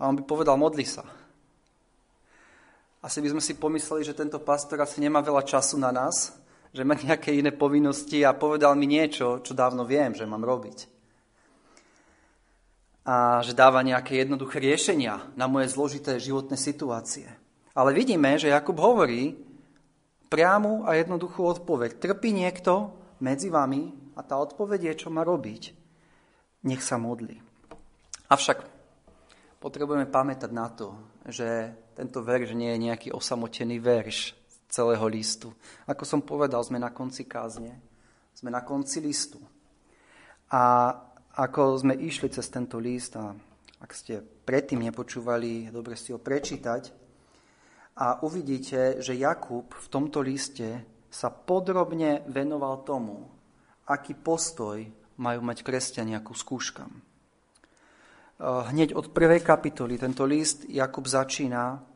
a 0.00 0.08
on 0.08 0.16
by 0.16 0.24
povedal, 0.24 0.56
modli 0.56 0.88
sa. 0.88 1.04
Asi 3.04 3.20
by 3.20 3.36
sme 3.36 3.42
si 3.44 3.60
pomysleli, 3.60 4.08
že 4.08 4.16
tento 4.16 4.40
pastor 4.40 4.80
asi 4.80 5.04
nemá 5.04 5.20
veľa 5.20 5.44
času 5.44 5.76
na 5.76 5.92
nás, 5.92 6.32
že 6.72 6.80
má 6.80 6.96
nejaké 6.96 7.36
iné 7.36 7.52
povinnosti 7.52 8.24
a 8.24 8.32
povedal 8.32 8.72
mi 8.72 8.88
niečo, 8.88 9.44
čo 9.44 9.52
dávno 9.52 9.84
viem, 9.84 10.16
že 10.16 10.24
mám 10.24 10.40
robiť. 10.40 10.96
A 13.04 13.44
že 13.44 13.52
dáva 13.52 13.84
nejaké 13.84 14.16
jednoduché 14.16 14.64
riešenia 14.64 15.28
na 15.36 15.44
moje 15.44 15.72
zložité 15.72 16.16
životné 16.16 16.56
situácie. 16.56 17.28
Ale 17.76 17.92
vidíme, 17.92 18.40
že 18.40 18.52
Jakub 18.52 18.76
hovorí 18.80 19.36
priamu 20.32 20.84
a 20.88 20.96
jednoduchú 20.96 21.44
odpoveď. 21.44 22.00
Trpí 22.00 22.32
niekto 22.32 22.92
medzi 23.20 23.48
vami 23.48 23.97
a 24.18 24.20
tá 24.26 24.34
odpoveď 24.34 24.90
je, 24.90 25.06
čo 25.06 25.14
má 25.14 25.22
robiť. 25.22 25.70
Nech 26.66 26.82
sa 26.82 26.98
modli. 26.98 27.38
Avšak 28.26 28.66
potrebujeme 29.62 30.10
pamätať 30.10 30.50
na 30.50 30.66
to, 30.74 30.98
že 31.30 31.70
tento 31.94 32.18
verš 32.26 32.58
nie 32.58 32.74
je 32.74 32.84
nejaký 32.90 33.08
osamotený 33.14 33.78
verš 33.78 34.34
celého 34.66 35.06
listu. 35.06 35.54
Ako 35.86 36.02
som 36.02 36.20
povedal, 36.26 36.58
sme 36.66 36.82
na 36.82 36.90
konci 36.90 37.30
kázne, 37.30 37.78
sme 38.34 38.50
na 38.50 38.66
konci 38.66 38.98
listu. 38.98 39.38
A 40.50 40.92
ako 41.38 41.78
sme 41.78 41.94
išli 41.94 42.26
cez 42.34 42.50
tento 42.50 42.82
list, 42.82 43.14
a 43.14 43.30
ak 43.78 43.90
ste 43.94 44.18
predtým 44.18 44.82
nepočúvali, 44.82 45.70
dobre 45.70 45.94
si 45.94 46.10
ho 46.10 46.18
prečítať, 46.18 47.06
a 47.98 48.22
uvidíte, 48.22 49.02
že 49.02 49.18
Jakub 49.18 49.74
v 49.74 49.86
tomto 49.90 50.22
liste 50.22 50.86
sa 51.10 51.34
podrobne 51.34 52.22
venoval 52.30 52.86
tomu, 52.86 53.37
aký 53.88 54.12
postoj 54.14 54.84
majú 55.18 55.40
mať 55.42 55.64
kresťania 55.64 56.20
ku 56.20 56.36
skúškam. 56.36 56.92
Hneď 58.38 58.94
od 58.94 59.10
prvej 59.10 59.42
kapitoly 59.42 59.98
tento 59.98 60.22
list 60.22 60.68
Jakub 60.70 61.08
začína 61.08 61.88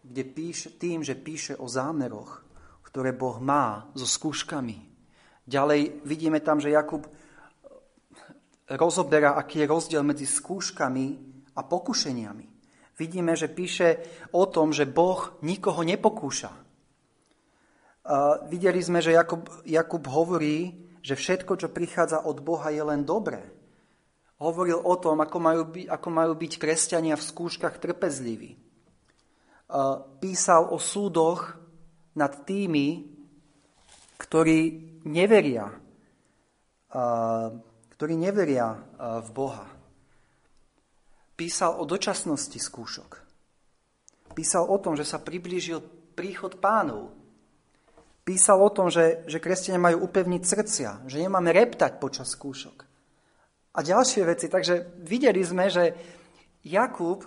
kde 0.00 0.24
píše, 0.24 0.68
tým, 0.80 1.04
že 1.04 1.14
píše 1.14 1.56
o 1.56 1.68
zámeroch, 1.68 2.44
ktoré 2.82 3.12
Boh 3.12 3.36
má 3.38 3.92
so 3.92 4.08
skúškami. 4.08 4.88
Ďalej 5.44 6.04
vidíme 6.08 6.40
tam, 6.40 6.60
že 6.60 6.72
Jakub 6.72 7.04
rozoberá, 8.70 9.36
aký 9.36 9.66
je 9.66 9.70
rozdiel 9.70 10.02
medzi 10.02 10.24
skúškami 10.24 11.06
a 11.56 11.60
pokušeniami. 11.62 12.46
Vidíme, 12.96 13.32
že 13.36 13.48
píše 13.48 13.88
o 14.36 14.44
tom, 14.46 14.72
že 14.72 14.88
Boh 14.88 15.40
nikoho 15.44 15.80
nepokúša. 15.84 16.52
A 18.00 18.16
videli 18.48 18.80
sme, 18.80 19.04
že 19.04 19.16
Jakub, 19.16 19.44
Jakub 19.64 20.04
hovorí, 20.08 20.88
že 21.00 21.16
všetko, 21.16 21.56
čo 21.56 21.68
prichádza 21.72 22.24
od 22.24 22.40
Boha, 22.44 22.68
je 22.72 22.84
len 22.84 23.04
dobré. 23.04 23.44
Hovoril 24.40 24.80
o 24.80 24.94
tom, 24.96 25.20
ako 25.20 25.38
majú, 25.40 25.62
byť, 25.68 25.86
ako 25.88 26.08
majú 26.08 26.32
byť 26.36 26.52
kresťania 26.56 27.16
v 27.16 27.26
skúškach 27.28 27.76
trpezliví 27.76 28.70
písal 30.18 30.74
o 30.74 30.78
súdoch 30.78 31.54
nad 32.18 32.42
tými, 32.42 33.06
ktorí 34.18 34.60
neveria, 35.06 35.70
ktorí 37.94 38.14
neveria 38.18 38.74
v 38.98 39.28
Boha. 39.30 39.66
Písal 41.38 41.80
o 41.80 41.88
dočasnosti 41.88 42.58
skúšok. 42.58 43.10
Písal 44.36 44.68
o 44.68 44.76
tom, 44.76 44.98
že 44.98 45.08
sa 45.08 45.22
priblížil 45.22 45.80
príchod 46.12 46.60
pánov. 46.60 47.16
Písal 48.30 48.62
o 48.62 48.70
tom, 48.70 48.86
že, 48.94 49.26
že 49.26 49.42
kresťania 49.42 49.82
majú 49.82 50.06
upevniť 50.06 50.42
srdcia, 50.46 50.90
že 51.10 51.18
nemáme 51.18 51.50
reptať 51.50 51.98
počas 51.98 52.30
skúšok. 52.30 52.86
A 53.74 53.82
ďalšie 53.82 54.22
veci. 54.22 54.46
Takže 54.46 55.02
videli 55.02 55.42
sme, 55.42 55.66
že 55.66 55.90
Jakub 56.62 57.26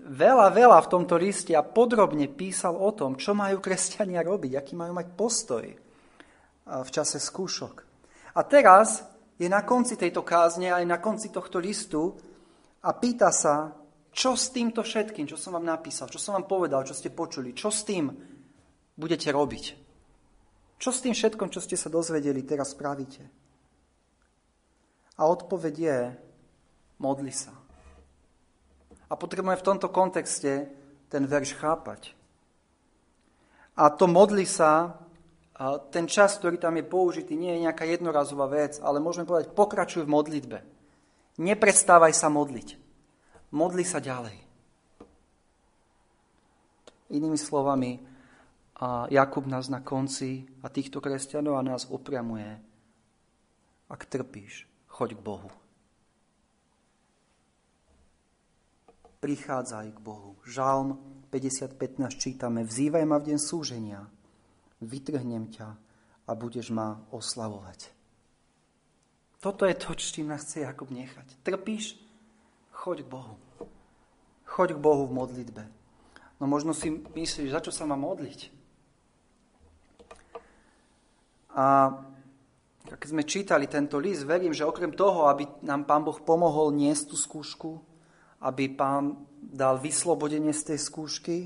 veľa, 0.00 0.56
veľa 0.56 0.78
v 0.80 0.88
tomto 0.88 1.20
liste 1.20 1.52
a 1.52 1.60
podrobne 1.60 2.32
písal 2.32 2.80
o 2.80 2.88
tom, 2.96 3.20
čo 3.20 3.36
majú 3.36 3.60
kresťania 3.60 4.24
robiť, 4.24 4.56
aký 4.56 4.72
majú 4.72 4.96
mať 4.96 5.06
postoj 5.12 5.68
v 6.64 6.88
čase 6.88 7.20
skúšok. 7.20 7.84
A 8.32 8.40
teraz 8.48 9.04
je 9.36 9.52
na 9.52 9.60
konci 9.68 10.00
tejto 10.00 10.24
kázne 10.24 10.72
aj 10.72 10.84
na 10.88 10.96
konci 10.96 11.28
tohto 11.28 11.60
listu 11.60 12.16
a 12.80 12.96
pýta 12.96 13.28
sa, 13.28 13.76
čo 14.16 14.32
s 14.32 14.48
týmto 14.48 14.80
všetkým, 14.80 15.28
čo 15.28 15.36
som 15.36 15.60
vám 15.60 15.68
napísal, 15.68 16.08
čo 16.08 16.16
som 16.16 16.40
vám 16.40 16.48
povedal, 16.48 16.88
čo 16.88 16.96
ste 16.96 17.12
počuli, 17.12 17.52
čo 17.52 17.68
s 17.68 17.84
tým 17.84 18.08
budete 18.96 19.28
robiť. 19.28 19.89
Čo 20.80 20.96
s 20.96 21.04
tým 21.04 21.12
všetkom, 21.12 21.52
čo 21.52 21.60
ste 21.60 21.76
sa 21.76 21.92
dozvedeli, 21.92 22.40
teraz 22.40 22.72
spravíte? 22.72 23.20
A 25.20 25.28
odpoveď 25.28 25.74
je, 25.76 25.98
modli 26.96 27.28
sa. 27.28 27.52
A 29.12 29.12
potrebujeme 29.12 29.60
v 29.60 29.66
tomto 29.68 29.92
kontexte 29.92 30.72
ten 31.12 31.28
verš 31.28 31.60
chápať. 31.60 32.16
A 33.76 33.92
to 33.92 34.08
modli 34.08 34.48
sa, 34.48 34.96
ten 35.92 36.08
čas, 36.08 36.40
ktorý 36.40 36.56
tam 36.56 36.80
je 36.80 36.88
použitý, 36.88 37.36
nie 37.36 37.52
je 37.60 37.68
nejaká 37.68 37.84
jednorazová 37.84 38.48
vec, 38.48 38.80
ale 38.80 39.04
môžeme 39.04 39.28
povedať, 39.28 39.52
pokračuj 39.52 40.08
v 40.08 40.12
modlitbe. 40.16 40.58
Neprestávaj 41.36 42.16
sa 42.16 42.32
modliť. 42.32 42.80
Modli 43.52 43.84
sa 43.84 44.00
ďalej. 44.00 44.36
Inými 47.12 47.36
slovami, 47.36 48.00
a 48.80 49.06
Jakub 49.12 49.44
nás 49.44 49.68
na 49.68 49.84
konci 49.84 50.48
a 50.64 50.72
týchto 50.72 51.04
kresťanov 51.04 51.60
a 51.60 51.66
nás 51.66 51.84
upriamuje. 51.92 52.56
Ak 53.92 54.08
trpíš, 54.08 54.64
choď 54.88 55.14
k 55.14 55.20
Bohu. 55.20 55.50
prichádzaj 59.20 59.92
k 59.92 59.98
Bohu. 60.00 60.36
Žalm 60.48 60.96
50.15 61.28 62.16
čítame, 62.16 62.64
vzývaj 62.64 63.04
ma 63.04 63.20
v 63.20 63.32
deň 63.32 63.38
súženia, 63.38 64.00
vytrhnem 64.80 65.52
ťa 65.52 65.68
a 66.26 66.30
budeš 66.34 66.72
ma 66.72 67.04
oslavovať. 67.12 67.92
Toto 69.40 69.64
je 69.64 69.76
to, 69.76 69.94
čím 69.96 70.32
nás 70.32 70.44
chce 70.44 70.64
Jakub 70.68 70.88
nechať. 70.90 71.40
Trpíš? 71.44 71.96
Choď 72.72 73.04
k 73.04 73.08
Bohu. 73.08 73.36
Choď 74.44 74.76
k 74.76 74.82
Bohu 74.82 75.04
v 75.08 75.16
modlitbe. 75.16 75.64
No 76.40 76.48
možno 76.48 76.72
si 76.72 76.88
myslíš, 76.92 77.52
za 77.52 77.60
čo 77.60 77.72
sa 77.72 77.84
mám 77.84 78.04
modliť? 78.04 78.59
A 81.54 81.94
keď 82.86 83.08
sme 83.08 83.28
čítali 83.28 83.66
tento 83.70 83.98
list, 84.02 84.26
verím, 84.26 84.54
že 84.54 84.66
okrem 84.66 84.90
toho, 84.90 85.30
aby 85.30 85.46
nám 85.62 85.86
Pán 85.86 86.02
Boh 86.02 86.18
pomohol 86.18 86.74
niesť 86.74 87.14
tú 87.14 87.16
skúšku, 87.16 87.70
aby 88.40 88.72
pán 88.72 89.20
dal 89.36 89.76
vyslobodenie 89.76 90.50
z 90.56 90.74
tej 90.74 90.78
skúšky, 90.80 91.36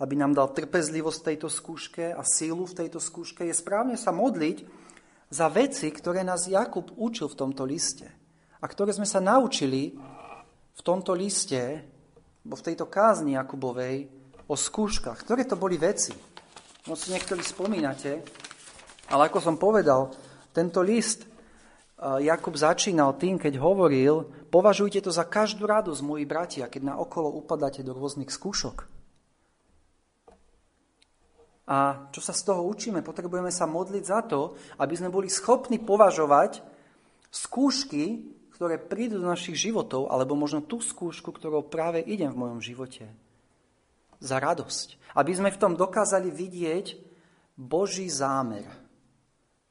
aby 0.00 0.14
nám 0.16 0.32
dal 0.32 0.54
trpezlivosť 0.54 1.18
v 1.20 1.26
tejto 1.34 1.48
skúške 1.50 2.04
a 2.14 2.22
sílu 2.24 2.64
v 2.64 2.76
tejto 2.86 3.02
skúške, 3.02 3.44
je 3.44 3.52
správne 3.52 3.98
sa 3.98 4.14
modliť 4.14 4.64
za 5.28 5.46
veci, 5.52 5.90
ktoré 5.92 6.22
nás 6.22 6.48
Jakub 6.48 6.90
učil 6.96 7.28
v 7.28 7.38
tomto 7.38 7.66
liste 7.66 8.08
a 8.62 8.64
ktoré 8.64 8.94
sme 8.94 9.04
sa 9.04 9.18
naučili 9.18 9.98
v 10.74 10.80
tomto 10.80 11.12
liste 11.12 11.84
bo 12.40 12.56
v 12.56 12.72
tejto 12.72 12.88
kázni 12.88 13.36
Jakubovej 13.36 14.08
o 14.48 14.56
skúškach. 14.56 15.20
Ktoré 15.20 15.44
to 15.44 15.60
boli 15.60 15.76
veci? 15.76 16.16
No 16.88 16.96
si 16.96 17.12
niektorí 17.12 17.44
spomínate, 17.44 18.24
ale 19.10 19.26
ako 19.26 19.38
som 19.42 19.58
povedal, 19.58 20.14
tento 20.54 20.80
list 20.80 21.26
Jakub 22.00 22.56
začínal 22.56 23.20
tým, 23.20 23.36
keď 23.36 23.60
hovoril, 23.60 24.24
považujte 24.48 25.04
to 25.04 25.12
za 25.12 25.28
každú 25.28 25.68
radosť, 25.68 26.00
moji 26.00 26.24
bratia, 26.24 26.64
keď 26.72 26.82
na 26.82 26.94
okolo 26.96 27.28
upadáte 27.28 27.84
do 27.84 27.92
rôznych 27.92 28.32
skúšok. 28.32 28.88
A 31.70 32.08
čo 32.10 32.24
sa 32.24 32.32
z 32.32 32.50
toho 32.50 32.64
učíme? 32.66 33.04
Potrebujeme 33.04 33.52
sa 33.52 33.68
modliť 33.68 34.04
za 34.08 34.24
to, 34.24 34.56
aby 34.80 34.94
sme 34.96 35.12
boli 35.12 35.28
schopní 35.28 35.76
považovať 35.76 36.64
skúšky, 37.28 38.26
ktoré 38.56 38.80
prídu 38.80 39.20
do 39.20 39.28
našich 39.28 39.60
životov, 39.60 40.08
alebo 40.08 40.34
možno 40.34 40.64
tú 40.64 40.80
skúšku, 40.80 41.36
ktorou 41.36 41.68
práve 41.68 42.00
idem 42.02 42.32
v 42.32 42.40
mojom 42.48 42.64
živote, 42.64 43.12
za 44.24 44.40
radosť. 44.40 45.14
Aby 45.14 45.36
sme 45.36 45.52
v 45.52 45.60
tom 45.60 45.76
dokázali 45.76 46.32
vidieť 46.32 46.96
Boží 47.60 48.08
zámer. 48.08 48.66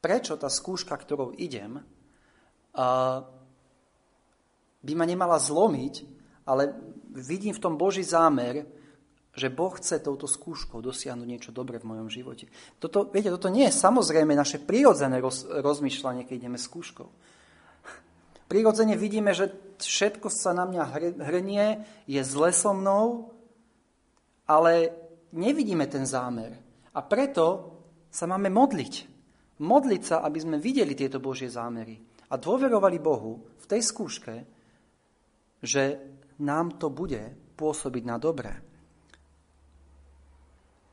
Prečo 0.00 0.40
tá 0.40 0.48
skúška, 0.48 0.96
ktorou 0.96 1.36
idem, 1.36 1.84
by 4.80 4.92
ma 4.96 5.04
nemala 5.04 5.36
zlomiť, 5.36 5.94
ale 6.48 6.72
vidím 7.12 7.52
v 7.52 7.62
tom 7.62 7.76
Boží 7.76 8.00
zámer, 8.00 8.64
že 9.30 9.52
Boh 9.52 9.70
chce 9.76 10.02
touto 10.02 10.26
skúškou 10.26 10.82
dosiahnuť 10.82 11.28
niečo 11.28 11.50
dobré 11.54 11.78
v 11.78 11.86
mojom 11.86 12.08
živote. 12.10 12.50
Toto, 12.82 13.06
viete, 13.14 13.30
toto 13.30 13.46
nie 13.46 13.70
je 13.70 13.78
samozrejme 13.78 14.34
naše 14.34 14.58
prírodzené 14.58 15.22
roz, 15.22 15.46
rozmýšľanie, 15.46 16.26
keď 16.26 16.34
ideme 16.46 16.58
skúškou. 16.58 17.06
Prirodzene 18.50 18.98
vidíme, 18.98 19.30
že 19.30 19.54
všetko 19.78 20.26
sa 20.26 20.50
na 20.50 20.66
mňa 20.66 20.82
hrnie, 21.22 21.86
je 22.10 22.22
zle 22.26 22.50
so 22.50 22.74
mnou, 22.74 23.30
ale 24.50 24.90
nevidíme 25.30 25.86
ten 25.86 26.02
zámer. 26.02 26.58
A 26.90 26.98
preto 26.98 27.78
sa 28.10 28.26
máme 28.26 28.50
modliť. 28.50 29.19
Modliť 29.60 30.02
sa, 30.02 30.16
aby 30.24 30.40
sme 30.40 30.56
videli 30.56 30.96
tieto 30.96 31.20
Božie 31.20 31.52
zámery 31.52 32.00
a 32.32 32.40
dôverovali 32.40 32.96
Bohu 32.96 33.44
v 33.60 33.66
tej 33.68 33.84
skúške, 33.84 34.34
že 35.60 36.00
nám 36.40 36.80
to 36.80 36.88
bude 36.88 37.20
pôsobiť 37.60 38.02
na 38.08 38.16
dobré. 38.16 38.56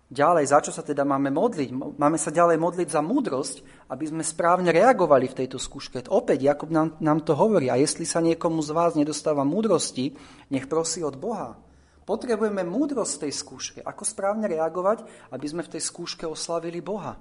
Ďalej, 0.07 0.45
za 0.47 0.59
čo 0.63 0.71
sa 0.71 0.87
teda 0.87 1.03
máme 1.03 1.27
modliť? 1.35 1.99
Máme 1.99 2.15
sa 2.15 2.31
ďalej 2.31 2.55
modliť 2.63 2.87
za 2.87 3.03
múdrosť, 3.03 3.87
aby 3.91 4.07
sme 4.07 4.23
správne 4.23 4.71
reagovali 4.71 5.27
v 5.27 5.37
tejto 5.43 5.59
skúške. 5.59 5.99
Opäť, 6.07 6.47
Jakub 6.47 6.71
nám, 6.71 6.95
nám 7.03 7.27
to 7.27 7.35
hovorí. 7.35 7.67
A 7.67 7.75
jestli 7.75 8.07
sa 8.07 8.23
niekomu 8.23 8.63
z 8.63 8.71
vás 8.71 8.95
nedostáva 8.95 9.43
múdrosti, 9.43 10.15
nech 10.47 10.71
prosí 10.71 11.03
od 11.03 11.19
Boha. 11.19 11.59
Potrebujeme 12.07 12.63
múdrosť 12.63 13.19
v 13.19 13.21
tej 13.27 13.33
skúške. 13.35 13.79
Ako 13.83 14.07
správne 14.07 14.47
reagovať, 14.47 15.03
aby 15.27 15.43
sme 15.43 15.67
v 15.67 15.75
tej 15.75 15.83
skúške 15.83 16.23
oslavili 16.23 16.79
Boha. 16.79 17.19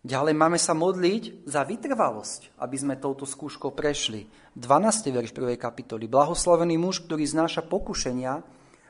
Ďalej 0.00 0.32
máme 0.32 0.56
sa 0.56 0.72
modliť 0.72 1.44
za 1.44 1.60
vytrvalosť, 1.60 2.56
aby 2.56 2.76
sme 2.80 2.96
touto 2.96 3.28
skúškou 3.28 3.76
prešli. 3.76 4.24
12. 4.56 5.12
verš 5.12 5.36
1. 5.36 5.60
kapitoly. 5.60 6.08
Blahoslavený 6.08 6.80
muž, 6.80 7.04
ktorý 7.04 7.28
znáša 7.28 7.60
pokušenia, 7.68 8.40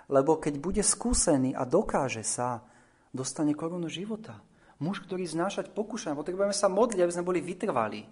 lebo 0.07 0.38
keď 0.38 0.62
bude 0.62 0.83
skúsený 0.87 1.50
a 1.50 1.67
dokáže 1.67 2.23
sa, 2.23 2.62
dostane 3.11 3.59
korunu 3.59 3.90
života. 3.90 4.38
Muž, 4.79 5.02
ktorý 5.02 5.26
znášať 5.26 5.75
pokušenia. 5.75 6.14
Potrebujeme 6.14 6.55
sa 6.55 6.71
modliť, 6.71 7.02
aby 7.02 7.14
sme 7.19 7.26
boli 7.26 7.43
vytrvali. 7.43 8.07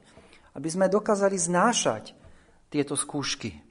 Aby 0.59 0.67
sme 0.67 0.90
dokázali 0.90 1.38
znášať 1.38 2.19
tieto 2.67 2.99
skúšky. 2.99 3.62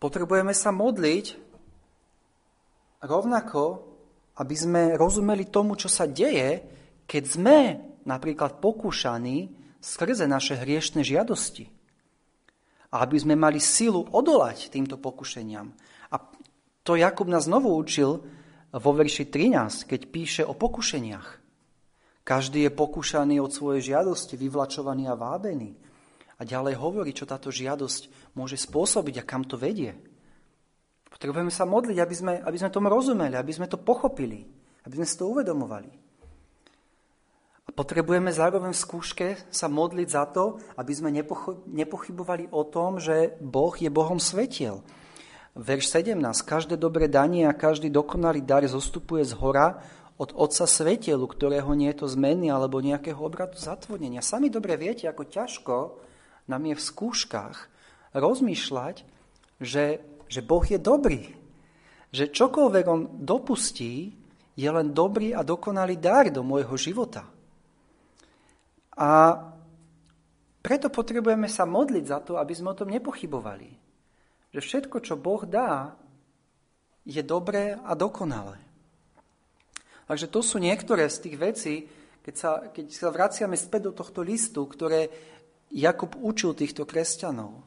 Potrebujeme 0.00 0.56
sa 0.56 0.72
modliť 0.72 1.36
rovnako, 3.04 3.62
aby 4.40 4.54
sme 4.56 4.96
rozumeli 4.96 5.52
tomu, 5.52 5.76
čo 5.76 5.92
sa 5.92 6.08
deje, 6.08 6.77
keď 7.08 7.24
sme 7.24 7.58
napríklad 8.04 8.60
pokúšaní 8.60 9.56
skrze 9.80 10.28
naše 10.28 10.60
hriešne 10.60 11.00
žiadosti. 11.00 11.72
Aby 12.92 13.16
sme 13.20 13.36
mali 13.36 13.60
silu 13.60 14.04
odolať 14.12 14.68
týmto 14.72 15.00
pokušeniam. 15.00 15.72
A 16.12 16.16
to 16.84 16.96
Jakub 16.96 17.28
nás 17.28 17.48
znovu 17.48 17.72
učil 17.72 18.20
vo 18.72 18.90
verši 18.92 19.28
13, 19.28 19.88
keď 19.88 20.00
píše 20.08 20.42
o 20.44 20.52
pokušeniach. 20.52 21.28
Každý 22.24 22.68
je 22.68 22.76
pokúšaný 22.76 23.40
od 23.40 23.52
svojej 23.52 23.92
žiadosti, 23.92 24.36
vyvlačovaný 24.36 25.08
a 25.08 25.16
vábený. 25.16 25.72
A 26.38 26.44
ďalej 26.44 26.76
hovorí, 26.76 27.16
čo 27.16 27.24
táto 27.24 27.48
žiadosť 27.48 28.32
môže 28.36 28.60
spôsobiť 28.60 29.24
a 29.24 29.28
kam 29.28 29.48
to 29.48 29.56
vedie. 29.56 29.96
Potrebujeme 31.08 31.48
sa 31.48 31.64
modliť, 31.64 31.98
aby 31.98 32.14
sme, 32.14 32.34
aby 32.44 32.56
sme 32.60 32.68
tomu 32.68 32.92
rozumeli, 32.92 33.32
aby 33.32 33.52
sme 33.52 33.64
to 33.64 33.80
pochopili, 33.80 34.44
aby 34.84 34.94
sme 35.00 35.06
si 35.08 35.16
to 35.16 35.24
uvedomovali. 35.24 36.07
A 37.68 37.70
potrebujeme 37.70 38.32
zároveň 38.32 38.72
v 38.72 38.80
skúške 38.80 39.26
sa 39.52 39.68
modliť 39.68 40.08
za 40.08 40.24
to, 40.32 40.56
aby 40.80 40.92
sme 40.96 41.12
nepochybovali 41.68 42.48
o 42.48 42.64
tom, 42.64 42.96
že 42.96 43.36
Boh 43.44 43.76
je 43.76 43.92
Bohom 43.92 44.16
svetiel. 44.16 44.80
Verš 45.52 45.92
17. 45.92 46.16
Každé 46.48 46.80
dobré 46.80 47.12
danie 47.12 47.44
a 47.44 47.52
každý 47.52 47.92
dokonalý 47.92 48.40
dar 48.40 48.64
zostupuje 48.64 49.26
z 49.28 49.36
hora 49.36 49.84
od 50.16 50.32
Otca 50.34 50.64
svetielu, 50.64 51.22
ktorého 51.22 51.68
nie 51.76 51.92
je 51.92 52.02
to 52.02 52.06
zmeny 52.08 52.48
alebo 52.48 52.80
nejakého 52.80 53.20
obratu 53.20 53.60
zatvornenia. 53.60 54.24
Sami 54.24 54.48
dobre 54.48 54.80
viete, 54.80 55.04
ako 55.06 55.28
ťažko 55.28 55.76
nám 56.48 56.62
je 56.64 56.74
v 56.74 56.86
skúškach 56.88 57.56
rozmýšľať, 58.16 59.04
že, 59.60 60.00
že 60.26 60.40
Boh 60.40 60.64
je 60.64 60.80
dobrý. 60.80 61.36
Že 62.16 62.32
čokoľvek 62.32 62.84
On 62.88 63.00
dopustí, 63.20 64.16
je 64.58 64.66
len 64.66 64.90
dobrý 64.90 65.30
a 65.36 65.46
dokonalý 65.46 66.02
dar 66.02 66.26
do 66.34 66.42
môjho 66.42 66.74
života. 66.74 67.22
A 68.98 69.38
preto 70.58 70.90
potrebujeme 70.90 71.46
sa 71.46 71.62
modliť 71.62 72.04
za 72.04 72.18
to, 72.18 72.34
aby 72.36 72.52
sme 72.52 72.74
o 72.74 72.78
tom 72.78 72.90
nepochybovali. 72.90 73.70
Že 74.50 74.60
všetko, 74.60 74.96
čo 75.00 75.14
Boh 75.14 75.46
dá, 75.46 75.94
je 77.06 77.22
dobré 77.22 77.78
a 77.78 77.94
dokonalé. 77.94 78.58
Takže 80.10 80.26
to 80.28 80.40
sú 80.42 80.58
niektoré 80.58 81.06
z 81.08 81.18
tých 81.24 81.36
vecí, 81.38 81.74
keď 82.24 82.34
sa, 82.34 82.50
keď 82.68 82.86
sa 82.92 83.08
vraciame 83.08 83.56
späť 83.56 83.88
do 83.88 83.92
tohto 83.96 84.20
listu, 84.20 84.66
ktoré 84.66 85.08
Jakub 85.68 86.16
učil 86.20 86.56
týchto 86.56 86.88
kresťanov. 86.88 87.64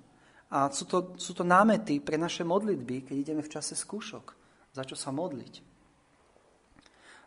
A 0.51 0.67
sú 0.73 0.83
to, 0.83 1.15
sú 1.15 1.31
to 1.31 1.47
námety 1.47 2.03
pre 2.03 2.19
naše 2.19 2.43
modlitby, 2.43 3.07
keď 3.07 3.15
ideme 3.15 3.41
v 3.45 3.53
čase 3.55 3.77
skúšok. 3.77 4.35
Za 4.73 4.83
čo 4.83 4.99
sa 4.99 5.13
modliť. 5.15 5.53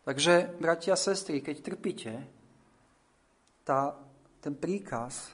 Takže, 0.05 0.61
bratia 0.61 0.93
a 0.93 1.01
sestry, 1.01 1.41
keď 1.41 1.57
trpíte, 1.65 2.13
tá, 3.65 3.97
ten 4.45 4.53
príkaz 4.55 5.33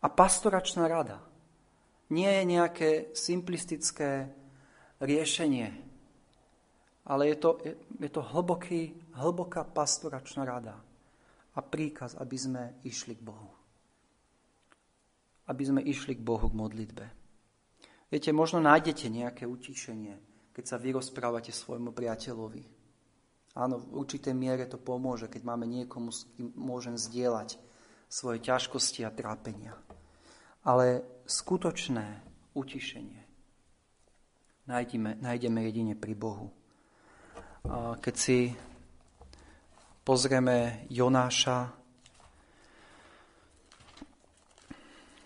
a 0.00 0.06
pastoračná 0.06 0.86
rada 0.86 1.18
nie 2.10 2.26
je 2.26 2.42
nejaké 2.46 2.90
simplistické 3.14 4.30
riešenie, 4.98 5.70
ale 7.06 7.22
je 7.34 7.36
to, 7.38 7.50
je, 7.62 7.72
je 7.78 8.10
to 8.10 8.22
hlboký, 8.22 8.94
hlboká 9.14 9.66
pastoračná 9.66 10.46
rada 10.46 10.78
a 11.54 11.60
príkaz, 11.62 12.14
aby 12.18 12.36
sme 12.38 12.62
išli 12.86 13.18
k 13.18 13.22
Bohu. 13.22 13.50
Aby 15.50 15.62
sme 15.66 15.80
išli 15.82 16.14
k 16.14 16.22
Bohu 16.22 16.46
k 16.46 16.58
modlitbe. 16.58 17.06
Viete, 18.10 18.30
možno 18.34 18.58
nájdete 18.62 19.06
nejaké 19.06 19.46
utíšenie, 19.46 20.18
keď 20.50 20.64
sa 20.66 20.76
vy 20.78 20.98
rozprávate 20.98 21.54
svojmu 21.54 21.94
priateľovi 21.94 22.79
Áno, 23.58 23.82
v 23.82 24.06
určitej 24.06 24.30
miere 24.30 24.70
to 24.70 24.78
pomôže, 24.78 25.26
keď 25.26 25.42
máme 25.42 25.66
niekomu, 25.66 26.14
s 26.14 26.30
kým 26.38 26.54
môžem 26.54 26.94
zdieľať 26.94 27.58
svoje 28.06 28.38
ťažkosti 28.42 29.02
a 29.02 29.10
trápenia. 29.10 29.74
Ale 30.62 31.02
skutočné 31.26 32.22
utišenie 32.54 33.22
nájdeme, 34.70 35.18
nájdeme 35.18 35.60
jedine 35.66 35.94
pri 35.98 36.14
Bohu. 36.14 36.54
Keď 38.00 38.14
si 38.14 38.54
pozrieme 40.06 40.86
Jonáša, 40.86 41.74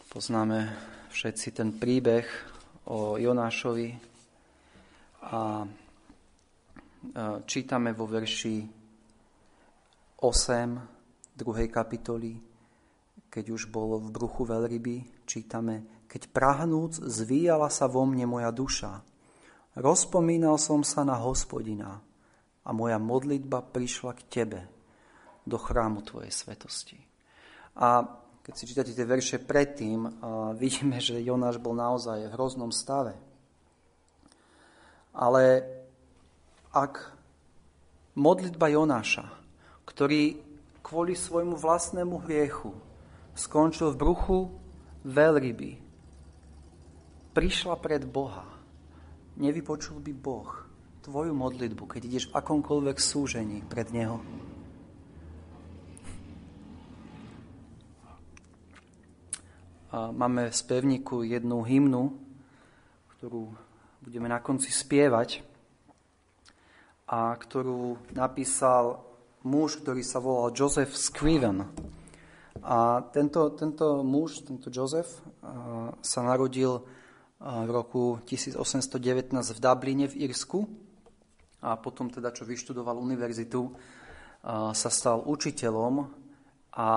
poznáme 0.08 0.72
všetci 1.12 1.48
ten 1.52 1.76
príbeh 1.76 2.24
o 2.88 3.20
Jonášovi 3.20 3.90
a 5.24 5.68
čítame 7.44 7.92
vo 7.92 8.08
verši 8.08 8.56
8 10.22 11.34
druhej 11.34 11.68
kapitoly, 11.68 12.32
keď 13.28 13.44
už 13.50 13.68
bol 13.68 13.98
v 13.98 14.08
bruchu 14.14 14.46
veľryby, 14.46 15.26
čítame, 15.26 16.06
keď 16.06 16.30
prahnúc 16.30 17.02
zvíjala 17.02 17.66
sa 17.66 17.90
vo 17.90 18.06
mne 18.06 18.30
moja 18.30 18.54
duša, 18.54 19.02
rozpomínal 19.74 20.54
som 20.56 20.86
sa 20.86 21.02
na 21.02 21.18
hospodina 21.18 21.98
a 22.62 22.70
moja 22.70 22.96
modlitba 23.02 23.60
prišla 23.60 24.14
k 24.14 24.22
tebe 24.30 24.60
do 25.42 25.58
chrámu 25.58 26.06
tvojej 26.06 26.30
svetosti. 26.30 26.96
A 27.82 28.06
keď 28.44 28.54
si 28.54 28.68
čítate 28.70 28.92
tie 28.94 29.08
verše 29.08 29.42
predtým, 29.42 30.06
vidíme, 30.54 31.02
že 31.02 31.18
Jonáš 31.18 31.58
bol 31.58 31.74
naozaj 31.74 32.28
v 32.28 32.34
hroznom 32.38 32.70
stave. 32.70 33.18
Ale 35.16 35.42
ak 36.74 37.14
modlitba 38.18 38.66
Jonáša, 38.66 39.30
ktorý 39.86 40.42
kvôli 40.82 41.14
svojmu 41.14 41.54
vlastnému 41.54 42.26
hriechu 42.26 42.74
skončil 43.38 43.94
v 43.94 44.00
bruchu 44.02 44.38
veľryby, 45.06 45.78
prišla 47.30 47.78
pred 47.78 48.02
Boha, 48.02 48.42
nevypočul 49.38 50.02
by 50.02 50.12
Boh 50.12 50.50
tvoju 51.06 51.30
modlitbu, 51.30 51.84
keď 51.86 52.00
ideš 52.10 52.24
v 52.32 52.36
akomkoľvek 52.42 52.96
súžení 52.98 53.62
pred 53.68 53.86
Neho. 53.94 54.18
Máme 59.94 60.50
v 60.50 60.56
spevníku 60.58 61.22
jednu 61.22 61.62
hymnu, 61.62 62.18
ktorú 63.14 63.46
budeme 64.02 64.26
na 64.26 64.42
konci 64.42 64.74
spievať 64.74 65.53
a 67.04 67.36
ktorú 67.36 68.00
napísal 68.16 69.04
muž, 69.44 69.84
ktorý 69.84 70.00
sa 70.00 70.24
volal 70.24 70.56
Joseph 70.56 70.96
Scriven. 70.96 71.68
A 72.64 73.04
tento, 73.12 73.52
tento 73.52 74.00
muž, 74.00 74.40
tento 74.40 74.72
Joseph, 74.72 75.20
sa 76.00 76.20
narodil 76.24 76.80
v 77.44 77.68
roku 77.68 78.24
1819 78.24 78.96
v 79.36 79.58
Dubline 79.60 80.06
v 80.08 80.16
Írsku 80.24 80.64
a 81.60 81.76
potom 81.76 82.08
teda, 82.08 82.32
čo 82.32 82.48
vyštudoval 82.48 82.96
univerzitu, 82.96 83.68
sa 84.72 84.88
stal 84.88 85.20
učiteľom 85.28 86.08
a 86.72 86.88